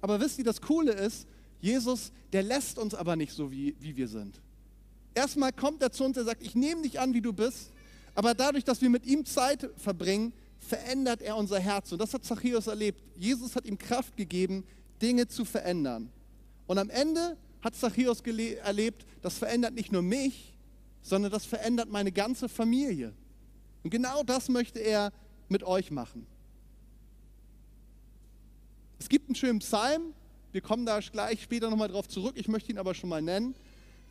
Aber 0.00 0.20
wisst 0.20 0.38
ihr, 0.38 0.44
das 0.44 0.60
Coole 0.60 0.92
ist, 0.92 1.26
Jesus, 1.60 2.12
der 2.32 2.42
lässt 2.42 2.78
uns 2.78 2.94
aber 2.94 3.16
nicht 3.16 3.32
so, 3.32 3.50
wie, 3.50 3.74
wie 3.80 3.96
wir 3.96 4.08
sind. 4.08 4.40
Erstmal 5.14 5.52
kommt 5.52 5.80
er 5.82 5.92
zu 5.92 6.04
uns, 6.04 6.16
er 6.16 6.24
sagt, 6.24 6.42
ich 6.42 6.54
nehme 6.54 6.82
dich 6.82 7.00
an, 7.00 7.14
wie 7.14 7.20
du 7.20 7.32
bist 7.32 7.70
aber 8.14 8.34
dadurch, 8.34 8.64
dass 8.64 8.80
wir 8.80 8.90
mit 8.90 9.06
ihm 9.06 9.24
Zeit 9.24 9.68
verbringen, 9.76 10.32
verändert 10.58 11.20
er 11.20 11.36
unser 11.36 11.58
Herz. 11.58 11.92
Und 11.92 12.00
das 12.00 12.14
hat 12.14 12.24
Zachäus 12.24 12.68
erlebt. 12.68 13.02
Jesus 13.16 13.56
hat 13.56 13.66
ihm 13.66 13.76
Kraft 13.76 14.16
gegeben, 14.16 14.64
Dinge 15.02 15.26
zu 15.26 15.44
verändern. 15.44 16.10
Und 16.66 16.78
am 16.78 16.90
Ende 16.90 17.36
hat 17.60 17.74
Zachäus 17.74 18.20
erlebt, 18.20 19.04
das 19.20 19.36
verändert 19.36 19.74
nicht 19.74 19.92
nur 19.92 20.02
mich, 20.02 20.56
sondern 21.02 21.32
das 21.32 21.44
verändert 21.44 21.90
meine 21.90 22.12
ganze 22.12 22.48
Familie. 22.48 23.12
Und 23.84 23.90
genau 23.90 24.24
das 24.24 24.48
möchte 24.48 24.80
er 24.80 25.12
mit 25.48 25.62
euch 25.62 25.90
machen. 25.90 26.26
Es 28.98 29.08
gibt 29.08 29.28
einen 29.28 29.36
schönen 29.36 29.58
Psalm, 29.60 30.14
wir 30.50 30.62
kommen 30.62 30.86
da 30.86 30.98
gleich 31.00 31.42
später 31.42 31.68
nochmal 31.68 31.88
drauf 31.88 32.08
zurück, 32.08 32.34
ich 32.36 32.48
möchte 32.48 32.72
ihn 32.72 32.78
aber 32.78 32.94
schon 32.94 33.10
mal 33.10 33.20
nennen. 33.20 33.54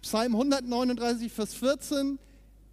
Psalm 0.01 0.33
139, 0.33 1.31
Vers 1.31 1.55
14. 1.55 2.19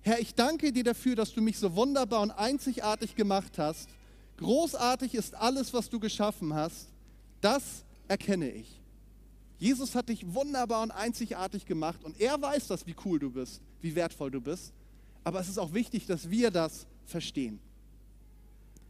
Herr, 0.03 0.21
ich 0.21 0.35
danke 0.35 0.73
dir 0.73 0.85
dafür, 0.85 1.17
dass 1.17 1.33
du 1.33 1.41
mich 1.41 1.59
so 1.59 1.75
wunderbar 1.75 2.21
und 2.21 2.31
einzigartig 2.33 3.17
gemacht 3.17 3.59
hast. 3.59 3.89
Großartig 4.37 5.15
ist 5.15 5.35
alles, 5.35 5.73
was 5.73 5.89
du 5.89 6.01
geschaffen 6.01 6.53
hast. 6.55 6.89
Das 7.41 7.85
erkenne 8.09 8.51
ich. 8.51 8.81
Jesus 9.59 9.95
hat 9.95 10.09
dich 10.09 10.35
wunderbar 10.35 10.83
und 10.83 10.91
einzigartig 10.91 11.67
gemacht 11.67 12.03
und 12.03 12.21
er 12.21 12.41
weiß 12.41 12.67
das, 12.67 12.87
wie 12.87 12.97
cool 13.05 13.19
du 13.19 13.31
bist, 13.31 13.61
wie 13.81 13.95
wertvoll 13.95 14.31
du 14.31 14.41
bist. 14.41 14.73
Aber 15.23 15.41
es 15.41 15.49
ist 15.49 15.59
auch 15.59 15.73
wichtig, 15.75 16.07
dass 16.07 16.31
wir 16.31 16.51
das 16.51 16.87
verstehen. 17.07 17.61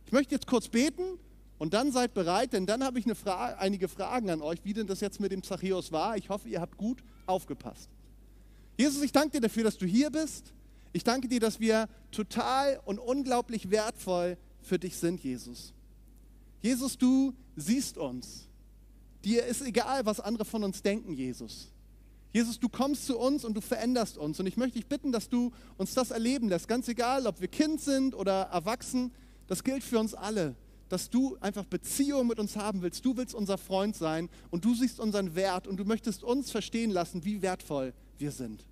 Ich 0.06 0.12
möchte 0.12 0.34
jetzt 0.34 0.46
kurz 0.46 0.68
beten 0.68 1.18
und 1.58 1.74
dann 1.74 1.92
seid 1.92 2.14
bereit, 2.14 2.52
denn 2.52 2.66
dann 2.66 2.82
habe 2.82 2.98
ich 2.98 3.04
Frage, 3.14 3.58
einige 3.58 3.86
Fragen 3.88 4.30
an 4.30 4.42
euch, 4.42 4.64
wie 4.64 4.72
denn 4.72 4.86
das 4.86 5.00
jetzt 5.00 5.20
mit 5.20 5.30
dem 5.30 5.42
Zachäus 5.42 5.92
war. 5.92 6.16
Ich 6.16 6.28
hoffe, 6.28 6.48
ihr 6.48 6.60
habt 6.60 6.76
gut 6.76 7.02
aufgepasst. 7.26 7.88
Jesus, 8.76 9.02
ich 9.02 9.12
danke 9.12 9.32
dir 9.32 9.40
dafür, 9.42 9.64
dass 9.64 9.76
du 9.76 9.86
hier 9.86 10.10
bist. 10.10 10.52
Ich 10.92 11.04
danke 11.04 11.28
dir, 11.28 11.38
dass 11.38 11.60
wir 11.60 11.88
total 12.10 12.80
und 12.84 12.98
unglaublich 12.98 13.70
wertvoll 13.70 14.36
für 14.62 14.78
dich 14.78 14.96
sind, 14.96 15.22
Jesus. 15.22 15.72
Jesus, 16.62 16.98
du 16.98 17.34
siehst 17.56 17.98
uns. 17.98 18.48
Dir 19.24 19.44
ist 19.44 19.62
egal, 19.62 20.06
was 20.06 20.18
andere 20.18 20.44
von 20.44 20.64
uns 20.64 20.82
denken, 20.82 21.12
Jesus. 21.12 21.70
Jesus, 22.32 22.60
du 22.60 22.68
kommst 22.68 23.06
zu 23.06 23.18
uns 23.18 23.44
und 23.44 23.54
du 23.54 23.60
veränderst 23.60 24.16
uns. 24.16 24.38
Und 24.38 24.46
ich 24.46 24.56
möchte 24.56 24.78
dich 24.78 24.86
bitten, 24.86 25.10
dass 25.10 25.28
du 25.28 25.50
uns 25.76 25.94
das 25.94 26.10
erleben 26.10 26.48
lässt. 26.48 26.68
Ganz 26.68 26.86
egal, 26.88 27.26
ob 27.26 27.40
wir 27.40 27.48
Kind 27.48 27.80
sind 27.80 28.14
oder 28.14 28.42
erwachsen, 28.42 29.12
das 29.48 29.64
gilt 29.64 29.82
für 29.82 29.98
uns 29.98 30.14
alle. 30.14 30.54
Dass 30.88 31.10
du 31.10 31.36
einfach 31.40 31.64
Beziehung 31.64 32.28
mit 32.28 32.38
uns 32.38 32.56
haben 32.56 32.82
willst. 32.82 33.04
Du 33.04 33.16
willst 33.16 33.34
unser 33.34 33.58
Freund 33.58 33.96
sein 33.96 34.28
und 34.50 34.64
du 34.64 34.74
siehst 34.74 35.00
unseren 35.00 35.34
Wert 35.34 35.66
und 35.66 35.76
du 35.76 35.84
möchtest 35.84 36.22
uns 36.22 36.50
verstehen 36.50 36.90
lassen, 36.90 37.24
wie 37.24 37.42
wertvoll 37.42 37.94
wir 38.18 38.30
sind. 38.30 38.64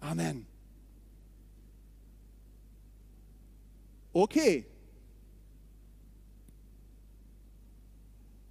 Amen. 0.00 0.46
Okay. 4.12 4.66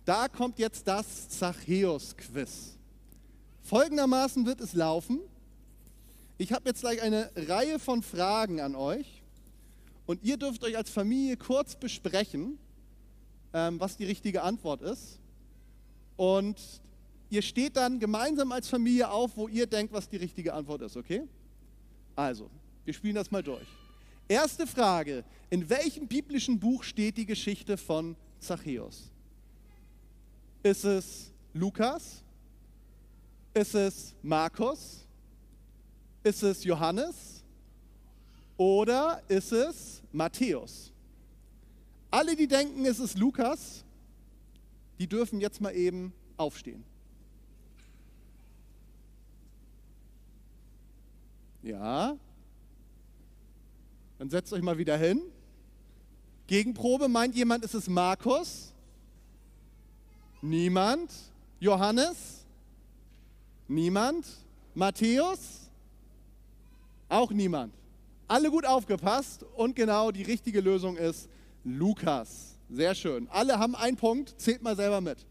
Da 0.05 0.27
kommt 0.27 0.59
jetzt 0.59 0.87
das 0.87 1.27
Zachäus-Quiz. 1.29 2.77
Folgendermaßen 3.65 4.45
wird 4.45 4.61
es 4.61 4.73
laufen. 4.73 5.19
Ich 6.37 6.53
habe 6.53 6.69
jetzt 6.69 6.81
gleich 6.81 7.01
eine 7.01 7.31
Reihe 7.35 7.79
von 7.79 8.03
Fragen 8.03 8.61
an 8.61 8.75
euch 8.75 9.23
und 10.05 10.23
ihr 10.23 10.37
dürft 10.37 10.63
euch 10.63 10.77
als 10.77 10.91
Familie 10.91 11.35
kurz 11.35 11.75
besprechen, 11.75 12.59
ähm, 13.53 13.79
was 13.79 13.97
die 13.97 14.05
richtige 14.05 14.43
Antwort 14.43 14.83
ist. 14.83 15.19
Und 16.15 16.61
ihr 17.31 17.41
steht 17.41 17.75
dann 17.75 17.99
gemeinsam 17.99 18.51
als 18.51 18.69
Familie 18.69 19.09
auf, 19.09 19.35
wo 19.35 19.47
ihr 19.47 19.65
denkt, 19.65 19.93
was 19.93 20.07
die 20.07 20.17
richtige 20.17 20.53
Antwort 20.53 20.83
ist, 20.83 20.95
okay? 20.95 21.23
Also, 22.15 22.51
wir 22.83 22.93
spielen 22.93 23.15
das 23.15 23.31
mal 23.31 23.41
durch. 23.41 23.65
Erste 24.27 24.67
Frage, 24.67 25.23
in 25.49 25.67
welchem 25.71 26.07
biblischen 26.07 26.59
Buch 26.59 26.83
steht 26.83 27.17
die 27.17 27.25
Geschichte 27.25 27.77
von 27.77 28.15
Zachäus? 28.39 29.09
Ist 30.61 30.85
es 30.85 31.31
Lukas? 31.53 32.24
Ist 33.55 33.73
es 33.73 34.13
Markus? 34.21 35.07
Ist 36.23 36.43
es 36.43 36.65
Johannes? 36.65 37.41
Oder 38.57 39.21
ist 39.29 39.53
es 39.53 40.01
Matthäus? 40.11 40.91
Alle, 42.11 42.35
die 42.35 42.47
denken, 42.47 42.85
es 42.85 42.99
ist 42.99 43.17
Lukas, 43.17 43.85
die 44.99 45.07
dürfen 45.07 45.39
jetzt 45.39 45.61
mal 45.61 45.73
eben 45.73 46.13
aufstehen. 46.35 46.83
Ja. 51.63 52.17
Dann 54.19 54.29
setzt 54.29 54.51
euch 54.51 54.61
mal 54.61 54.77
wieder 54.77 54.97
hin. 54.97 55.21
Gegenprobe, 56.47 57.07
meint 57.07 57.35
jemand, 57.35 57.63
ist 57.63 57.73
es 57.73 57.87
Markus? 57.87 58.73
Niemand. 60.41 61.09
Johannes? 61.61 62.44
Niemand. 63.67 64.25
Matthäus? 64.73 65.69
Auch 67.09 67.31
niemand. 67.31 67.73
Alle 68.27 68.49
gut 68.49 68.65
aufgepasst 68.65 69.43
und 69.55 69.75
genau 69.75 70.11
die 70.11 70.23
richtige 70.23 70.59
Lösung 70.59 70.97
ist 70.97 71.29
Lukas. 71.63 72.55
Sehr 72.69 72.95
schön. 72.95 73.27
Alle 73.29 73.57
haben 73.59 73.75
einen 73.75 73.95
Punkt, 73.95 74.39
zählt 74.39 74.61
mal 74.61 74.75
selber 74.75 74.99
mit. 75.01 75.25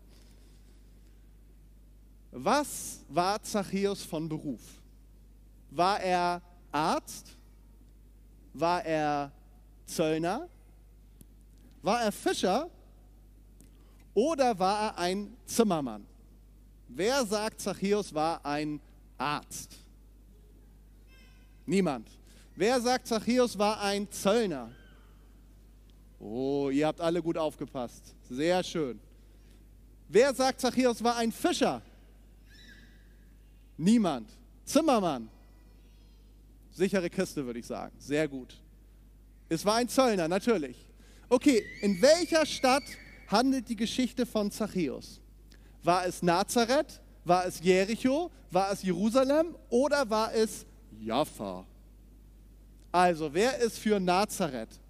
Was 2.31 3.01
war 3.09 3.43
Zachäus 3.43 4.03
von 4.03 4.29
Beruf? 4.29 4.61
War 5.71 6.01
er 6.01 6.43
Arzt? 6.71 7.37
War 8.53 8.85
er 8.85 9.33
Zöllner? 9.87 10.49
War 11.83 12.03
er 12.03 12.13
Fischer? 12.13 12.71
Oder 14.15 14.57
war 14.59 14.81
er 14.81 14.99
ein 14.99 15.37
Zimmermann? 15.45 16.07
Wer 16.89 17.25
sagt, 17.27 17.61
Zachäus 17.61 18.13
war 18.13 18.45
ein 18.45 18.81
Arzt? 19.19 19.77
Niemand. 21.67 22.09
Wer 22.57 22.81
sagt, 22.81 23.07
Zachäus 23.07 23.59
war 23.59 23.81
ein 23.81 24.11
Zöllner? 24.11 24.71
Oh, 26.21 26.71
ihr 26.71 26.87
habt 26.87 27.01
alle 27.01 27.23
gut 27.23 27.37
aufgepasst. 27.37 28.15
Sehr 28.29 28.63
schön. 28.63 29.01
Wer 30.09 30.35
sagt, 30.35 30.61
Zachäus 30.61 31.03
war 31.03 31.17
ein 31.17 31.33
Fischer? 31.33 31.83
Niemand. 33.77 34.31
Zimmermann? 34.65 35.29
Sichere 36.71 37.11
Kiste, 37.11 37.45
würde 37.45 37.61
ich 37.61 37.67
sagen. 37.67 37.95
Sehr 37.99 38.29
gut. 38.29 38.57
Es 39.49 39.65
war 39.65 39.77
ein 39.77 39.89
Zöllner, 39.89 40.29
natürlich. 40.29 40.77
Okay, 41.29 41.65
in 41.81 42.01
welcher 42.01 42.47
Stadt 42.47 42.85
handelt 43.29 43.69
die 43.69 43.77
Geschichte 43.77 44.27
von 44.27 44.51
Zachäus? 44.51 45.21
War 45.85 46.07
es 46.07 46.23
Nazareth? 46.23 47.01
War 47.25 47.47
es 47.47 47.61
Jericho? 47.61 48.31
War 48.51 48.73
es 48.73 48.83
Jerusalem? 48.83 49.55
Oder 49.69 50.09
war 50.09 50.35
es 50.35 50.67
Jaffa? 50.99 51.67
Also, 52.91 53.33
wer 53.33 53.59
ist 53.59 53.79
für 53.79 54.01
Nazareth? 54.01 54.81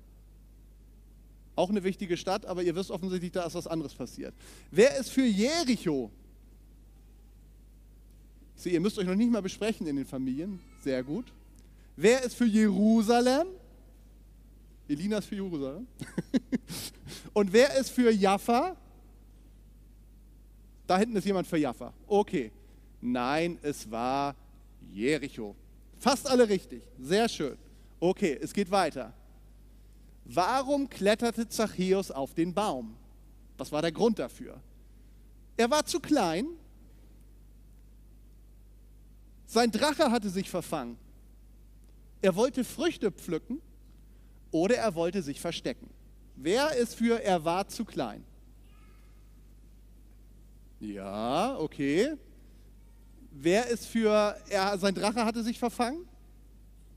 Auch 1.56 1.70
eine 1.70 1.82
wichtige 1.82 2.16
Stadt, 2.16 2.46
aber 2.46 2.62
ihr 2.62 2.74
wisst 2.74 2.90
offensichtlich, 2.90 3.32
da 3.32 3.44
ist 3.44 3.54
was 3.54 3.66
anderes 3.66 3.94
passiert. 3.94 4.34
Wer 4.70 4.96
ist 4.96 5.10
für 5.10 5.24
Jericho? 5.24 6.10
Sie, 8.56 8.70
ihr 8.70 8.80
müsst 8.80 8.98
euch 8.98 9.06
noch 9.06 9.14
nicht 9.14 9.30
mal 9.30 9.42
besprechen 9.42 9.86
in 9.86 9.96
den 9.96 10.06
Familien. 10.06 10.60
Sehr 10.82 11.02
gut. 11.02 11.32
Wer 11.96 12.22
ist 12.22 12.34
für 12.34 12.46
Jerusalem? 12.46 13.46
Elina 14.88 15.18
ist 15.18 15.26
für 15.26 15.36
Jerusalem. 15.36 15.86
Und 17.32 17.52
wer 17.52 17.76
ist 17.76 17.90
für 17.90 18.10
Jaffa? 18.10 18.76
Da 20.86 20.98
hinten 20.98 21.16
ist 21.16 21.24
jemand 21.24 21.46
für 21.46 21.56
Jaffa. 21.56 21.92
Okay. 22.06 22.52
Nein, 23.00 23.58
es 23.62 23.90
war 23.90 24.34
Jericho. 24.92 25.54
Fast 25.98 26.28
alle 26.28 26.48
richtig. 26.48 26.82
Sehr 26.98 27.28
schön. 27.28 27.56
Okay, 28.00 28.38
es 28.40 28.52
geht 28.52 28.70
weiter. 28.70 29.12
Warum 30.24 30.88
kletterte 30.88 31.48
Zachäus 31.48 32.10
auf 32.10 32.34
den 32.34 32.54
Baum? 32.54 32.96
Was 33.58 33.70
war 33.72 33.82
der 33.82 33.92
Grund 33.92 34.18
dafür? 34.18 34.60
Er 35.56 35.70
war 35.70 35.84
zu 35.84 36.00
klein. 36.00 36.46
Sein 39.46 39.70
Drache 39.70 40.10
hatte 40.10 40.30
sich 40.30 40.50
verfangen. 40.50 40.96
Er 42.22 42.34
wollte 42.34 42.64
Früchte 42.64 43.12
pflücken 43.12 43.60
oder 44.50 44.76
er 44.76 44.94
wollte 44.94 45.22
sich 45.22 45.40
verstecken. 45.40 45.90
Wer 46.36 46.74
ist 46.76 46.94
für 46.94 47.22
er 47.22 47.44
war 47.44 47.68
zu 47.68 47.84
klein? 47.84 48.24
Ja, 50.84 51.56
okay. 51.58 52.14
Wer 53.30 53.68
ist 53.68 53.86
für 53.86 54.36
er 54.48 54.78
sein 54.78 54.94
Drache 54.94 55.24
hatte 55.24 55.42
sich 55.42 55.58
verfangen? 55.58 56.06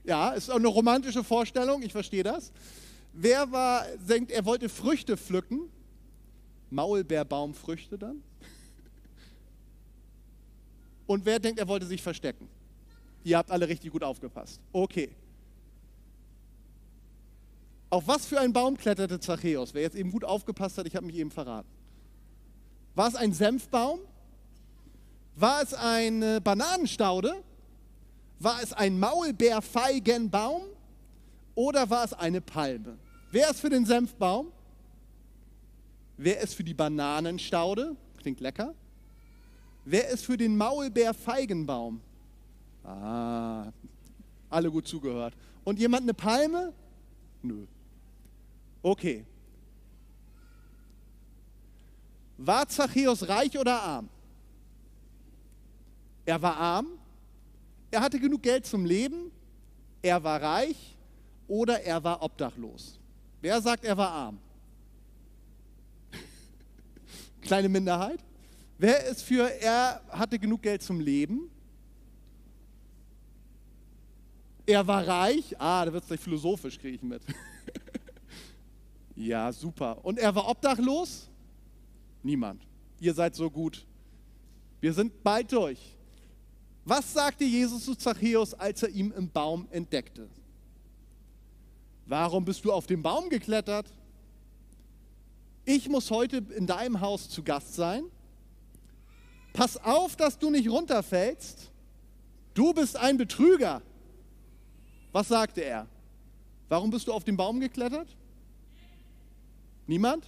Ja, 0.03 0.31
ist 0.31 0.49
auch 0.49 0.55
eine 0.55 0.67
romantische 0.67 1.23
Vorstellung, 1.23 1.81
ich 1.81 1.91
verstehe 1.91 2.23
das. 2.23 2.51
Wer 3.13 3.51
war 3.51 3.85
denkt, 3.97 4.31
er 4.31 4.45
wollte 4.45 4.69
Früchte 4.69 5.17
pflücken? 5.17 5.69
Maulbeerbaumfrüchte 6.69 7.97
dann? 7.97 8.21
Und 11.05 11.25
wer 11.25 11.39
denkt, 11.39 11.59
er 11.59 11.67
wollte 11.67 11.85
sich 11.85 12.01
verstecken? 12.01 12.49
Ihr 13.23 13.37
habt 13.37 13.49
alle 13.49 13.67
richtig 13.67 13.91
gut 13.91 14.03
aufgepasst. 14.03 14.59
Okay. 14.73 15.09
Auf 17.89 18.05
was 18.05 18.25
für 18.25 18.39
einen 18.39 18.51
Baum 18.51 18.75
kletterte 18.75 19.19
Zachäus? 19.19 19.73
Wer 19.73 19.83
jetzt 19.83 19.95
eben 19.95 20.11
gut 20.11 20.25
aufgepasst 20.25 20.77
hat, 20.77 20.85
ich 20.85 20.95
habe 20.95 21.05
mich 21.05 21.15
eben 21.15 21.31
verraten. 21.31 21.76
War 22.97 23.09
es 23.09 23.15
ein 23.15 23.31
Senfbaum? 23.31 23.99
War 25.35 25.61
es 25.61 25.75
eine 25.75 26.41
Bananenstaude? 26.41 27.43
War 28.39 28.63
es 28.63 28.73
ein 28.73 28.97
Maulbeerfeigenbaum? 28.97 30.63
Oder 31.53 31.91
war 31.91 32.05
es 32.05 32.13
eine 32.13 32.41
Palme? 32.41 32.97
Wer 33.29 33.51
ist 33.51 33.59
für 33.59 33.69
den 33.69 33.85
Senfbaum? 33.85 34.51
Wer 36.17 36.39
ist 36.41 36.55
für 36.55 36.63
die 36.63 36.73
Bananenstaude? 36.73 37.95
Klingt 38.17 38.39
lecker. 38.39 38.73
Wer 39.85 40.09
ist 40.09 40.25
für 40.25 40.35
den 40.35 40.57
Maulbeerfeigenbaum? 40.57 42.01
Ah, 42.83 43.71
alle 44.49 44.71
gut 44.71 44.87
zugehört. 44.87 45.35
Und 45.63 45.77
jemand 45.77 46.01
eine 46.01 46.15
Palme? 46.15 46.73
Nö. 47.43 47.67
Okay. 48.81 49.23
War 52.37 52.67
Zachäus 52.67 53.27
reich 53.27 53.57
oder 53.57 53.81
arm? 53.81 54.09
Er 56.25 56.41
war 56.41 56.55
arm. 56.57 56.87
Er 57.89 58.01
hatte 58.01 58.19
genug 58.19 58.43
Geld 58.43 58.65
zum 58.65 58.85
Leben. 58.85 59.31
Er 60.01 60.23
war 60.23 60.41
reich 60.41 60.97
oder 61.47 61.81
er 61.81 62.03
war 62.03 62.21
obdachlos. 62.21 62.99
Wer 63.41 63.61
sagt, 63.61 63.85
er 63.85 63.97
war 63.97 64.09
arm? 64.09 64.39
Kleine 67.41 67.69
Minderheit. 67.69 68.19
Wer 68.77 69.05
ist 69.05 69.23
für, 69.23 69.49
er 69.61 70.01
hatte 70.09 70.37
genug 70.37 70.61
Geld 70.61 70.83
zum 70.83 70.99
Leben? 70.99 71.49
Er 74.65 74.85
war 74.85 75.07
reich. 75.07 75.55
Ah, 75.57 75.85
da 75.85 75.93
wird 75.93 76.03
es 76.03 76.07
gleich 76.07 76.19
philosophisch, 76.19 76.77
kriege 76.77 76.95
ich 76.97 77.01
mit. 77.01 77.23
ja, 79.15 79.51
super. 79.51 80.03
Und 80.03 80.19
er 80.19 80.35
war 80.35 80.47
obdachlos? 80.47 81.29
Niemand. 82.27 82.61
Ihr 82.99 83.13
seid 83.13 83.35
so 83.35 83.49
gut. 83.49 83.85
Wir 84.81 84.91
sind 84.91 85.23
bald 85.23 85.49
durch. 85.49 85.79
Was 86.83 87.13
sagte 87.13 87.45
Jesus 87.45 87.85
zu 87.85 87.95
Zachäus, 87.95 88.53
als 88.53 88.83
er 88.83 88.89
ihn 88.89 89.11
im 89.11 89.29
Baum 89.29 89.65
entdeckte? 89.71 90.27
Warum 92.05 92.43
bist 92.43 92.65
du 92.65 92.73
auf 92.73 92.85
den 92.85 93.01
Baum 93.01 93.29
geklettert? 93.29 93.87
Ich 95.63 95.87
muss 95.87 96.11
heute 96.11 96.43
in 96.53 96.67
deinem 96.67 96.99
Haus 96.99 97.29
zu 97.29 97.43
Gast 97.43 97.75
sein. 97.75 98.03
Pass 99.53 99.77
auf, 99.77 100.17
dass 100.17 100.37
du 100.37 100.49
nicht 100.49 100.69
runterfällst. 100.69 101.71
Du 102.53 102.73
bist 102.73 102.97
ein 102.97 103.15
Betrüger. 103.15 103.81
Was 105.13 105.29
sagte 105.29 105.61
er? 105.61 105.87
Warum 106.67 106.89
bist 106.89 107.07
du 107.07 107.13
auf 107.13 107.23
den 107.23 107.37
Baum 107.37 107.61
geklettert? 107.61 108.09
Niemand? 109.85 110.25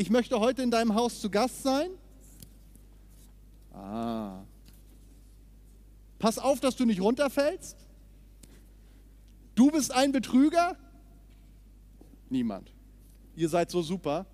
Ich 0.00 0.10
möchte 0.10 0.38
heute 0.38 0.62
in 0.62 0.70
deinem 0.70 0.94
Haus 0.94 1.20
zu 1.20 1.28
Gast 1.28 1.64
sein. 1.64 1.90
Ah. 3.72 4.44
Pass 6.20 6.38
auf, 6.38 6.60
dass 6.60 6.76
du 6.76 6.84
nicht 6.84 7.00
runterfällst. 7.00 7.76
Du 9.56 9.72
bist 9.72 9.92
ein 9.92 10.12
Betrüger. 10.12 10.76
Niemand. 12.30 12.72
Ihr 13.34 13.48
seid 13.48 13.72
so 13.72 13.82
super. 13.82 14.26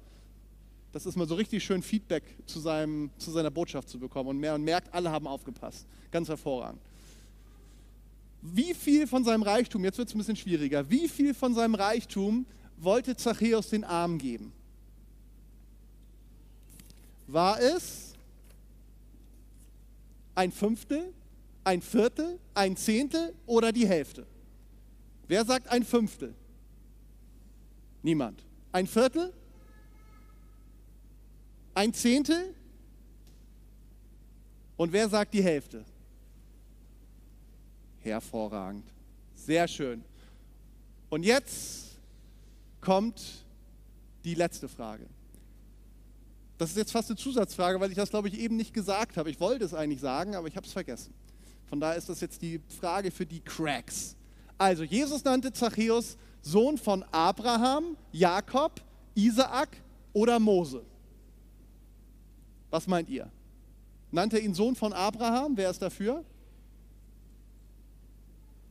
Das 0.92 1.06
ist 1.06 1.16
mal 1.16 1.26
so 1.26 1.34
richtig 1.34 1.64
schön 1.64 1.82
Feedback 1.82 2.24
zu, 2.44 2.60
seinem, 2.60 3.10
zu 3.16 3.30
seiner 3.30 3.50
Botschaft 3.50 3.88
zu 3.88 3.98
bekommen. 3.98 4.28
Und 4.28 4.40
man 4.40 4.62
merkt, 4.62 4.92
alle 4.92 5.10
haben 5.10 5.26
aufgepasst. 5.26 5.86
Ganz 6.10 6.28
hervorragend. 6.28 6.82
Wie 8.42 8.74
viel 8.74 9.06
von 9.06 9.24
seinem 9.24 9.44
Reichtum, 9.44 9.82
jetzt 9.82 9.96
wird 9.96 10.08
es 10.08 10.14
ein 10.14 10.18
bisschen 10.18 10.36
schwieriger, 10.36 10.90
wie 10.90 11.08
viel 11.08 11.32
von 11.32 11.54
seinem 11.54 11.74
Reichtum 11.74 12.44
wollte 12.76 13.16
Zachäus 13.16 13.70
den 13.70 13.84
Armen 13.84 14.18
geben? 14.18 14.52
War 17.34 17.60
es 17.60 18.14
ein 20.36 20.52
Fünftel, 20.52 21.12
ein 21.64 21.82
Viertel, 21.82 22.38
ein 22.54 22.76
Zehntel 22.76 23.34
oder 23.44 23.72
die 23.72 23.88
Hälfte? 23.88 24.24
Wer 25.26 25.44
sagt 25.44 25.66
ein 25.66 25.82
Fünftel? 25.82 26.32
Niemand. 28.04 28.44
Ein 28.70 28.86
Viertel? 28.86 29.32
Ein 31.74 31.92
Zehntel? 31.92 32.54
Und 34.76 34.92
wer 34.92 35.08
sagt 35.08 35.34
die 35.34 35.42
Hälfte? 35.42 35.84
Hervorragend. 37.98 38.86
Sehr 39.34 39.66
schön. 39.66 40.04
Und 41.10 41.24
jetzt 41.24 41.96
kommt 42.80 43.44
die 44.22 44.36
letzte 44.36 44.68
Frage. 44.68 45.08
Das 46.58 46.70
ist 46.70 46.76
jetzt 46.76 46.92
fast 46.92 47.10
eine 47.10 47.16
Zusatzfrage, 47.16 47.80
weil 47.80 47.90
ich 47.90 47.96
das, 47.96 48.10
glaube 48.10 48.28
ich, 48.28 48.38
eben 48.38 48.56
nicht 48.56 48.72
gesagt 48.72 49.16
habe. 49.16 49.30
Ich 49.30 49.40
wollte 49.40 49.64
es 49.64 49.74
eigentlich 49.74 50.00
sagen, 50.00 50.36
aber 50.36 50.46
ich 50.46 50.56
habe 50.56 50.66
es 50.66 50.72
vergessen. 50.72 51.12
Von 51.66 51.80
daher 51.80 51.96
ist 51.96 52.08
das 52.08 52.20
jetzt 52.20 52.42
die 52.42 52.60
Frage 52.80 53.10
für 53.10 53.26
die 53.26 53.40
Cracks. 53.40 54.16
Also, 54.56 54.84
Jesus 54.84 55.24
nannte 55.24 55.52
Zachäus 55.52 56.16
Sohn 56.42 56.78
von 56.78 57.02
Abraham, 57.10 57.96
Jakob, 58.12 58.80
Isaak 59.14 59.76
oder 60.12 60.38
Mose. 60.38 60.82
Was 62.70 62.86
meint 62.86 63.08
ihr? 63.08 63.30
Nannte 64.10 64.38
ihn 64.38 64.54
Sohn 64.54 64.76
von 64.76 64.92
Abraham? 64.92 65.56
Wer 65.56 65.70
ist 65.70 65.80
dafür? 65.80 66.22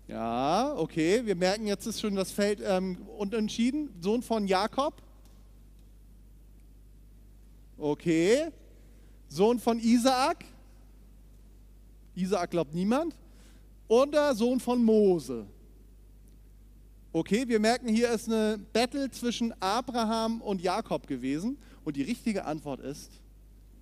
Ja, 0.07 0.73
okay. 0.77 1.25
Wir 1.25 1.35
merken, 1.35 1.67
jetzt 1.67 1.85
ist 1.85 1.99
schon 1.99 2.15
das 2.15 2.31
Feld 2.31 2.61
ähm, 2.63 2.97
unentschieden. 3.17 3.89
Sohn 3.99 4.21
von 4.21 4.47
Jakob? 4.47 5.01
Okay. 7.83 8.49
Sohn 9.27 9.59
von 9.59 9.77
Isaak? 9.77 10.45
Isaak 12.15 12.51
glaubt 12.51 12.73
niemand. 12.73 13.13
Oder 13.89 14.33
Sohn 14.33 14.61
von 14.61 14.81
Mose? 14.81 15.45
Okay, 17.11 17.45
wir 17.45 17.59
merken, 17.59 17.89
hier 17.89 18.09
ist 18.11 18.29
eine 18.29 18.57
Battle 18.71 19.11
zwischen 19.11 19.53
Abraham 19.59 20.39
und 20.39 20.61
Jakob 20.61 21.07
gewesen. 21.07 21.57
Und 21.83 21.97
die 21.97 22.03
richtige 22.03 22.45
Antwort 22.45 22.79
ist 22.79 23.11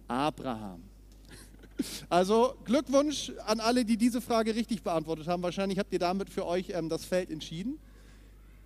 Abraham. 0.07 0.81
Also 2.09 2.55
Glückwunsch 2.65 3.31
an 3.45 3.59
alle, 3.59 3.85
die 3.85 3.97
diese 3.97 4.21
Frage 4.21 4.55
richtig 4.55 4.81
beantwortet 4.81 5.27
haben. 5.27 5.43
Wahrscheinlich 5.43 5.77
habt 5.77 5.93
ihr 5.93 5.99
damit 5.99 6.31
für 6.31 6.47
euch 6.47 6.71
ähm, 6.71 6.89
das 6.89 7.05
Feld 7.05 7.29
entschieden. 7.29 7.77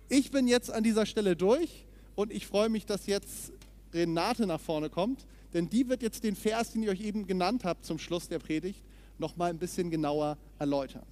Ich 0.08 0.30
bin 0.30 0.48
jetzt 0.48 0.70
an 0.70 0.82
dieser 0.82 1.04
Stelle 1.04 1.36
durch 1.36 1.84
und 2.14 2.32
ich 2.32 2.46
freue 2.46 2.70
mich, 2.70 2.86
dass 2.86 3.06
jetzt 3.06 3.52
Renate 3.96 4.46
nach 4.46 4.60
vorne 4.60 4.90
kommt, 4.90 5.26
denn 5.52 5.68
die 5.68 5.88
wird 5.88 6.02
jetzt 6.02 6.22
den 6.22 6.36
Vers, 6.36 6.72
den 6.72 6.82
ich 6.82 6.88
euch 6.88 7.00
eben 7.00 7.26
genannt 7.26 7.64
habe 7.64 7.80
zum 7.82 7.98
Schluss 7.98 8.28
der 8.28 8.38
Predigt, 8.38 8.82
noch 9.18 9.36
mal 9.36 9.50
ein 9.50 9.58
bisschen 9.58 9.90
genauer 9.90 10.36
erläutern. 10.58 11.02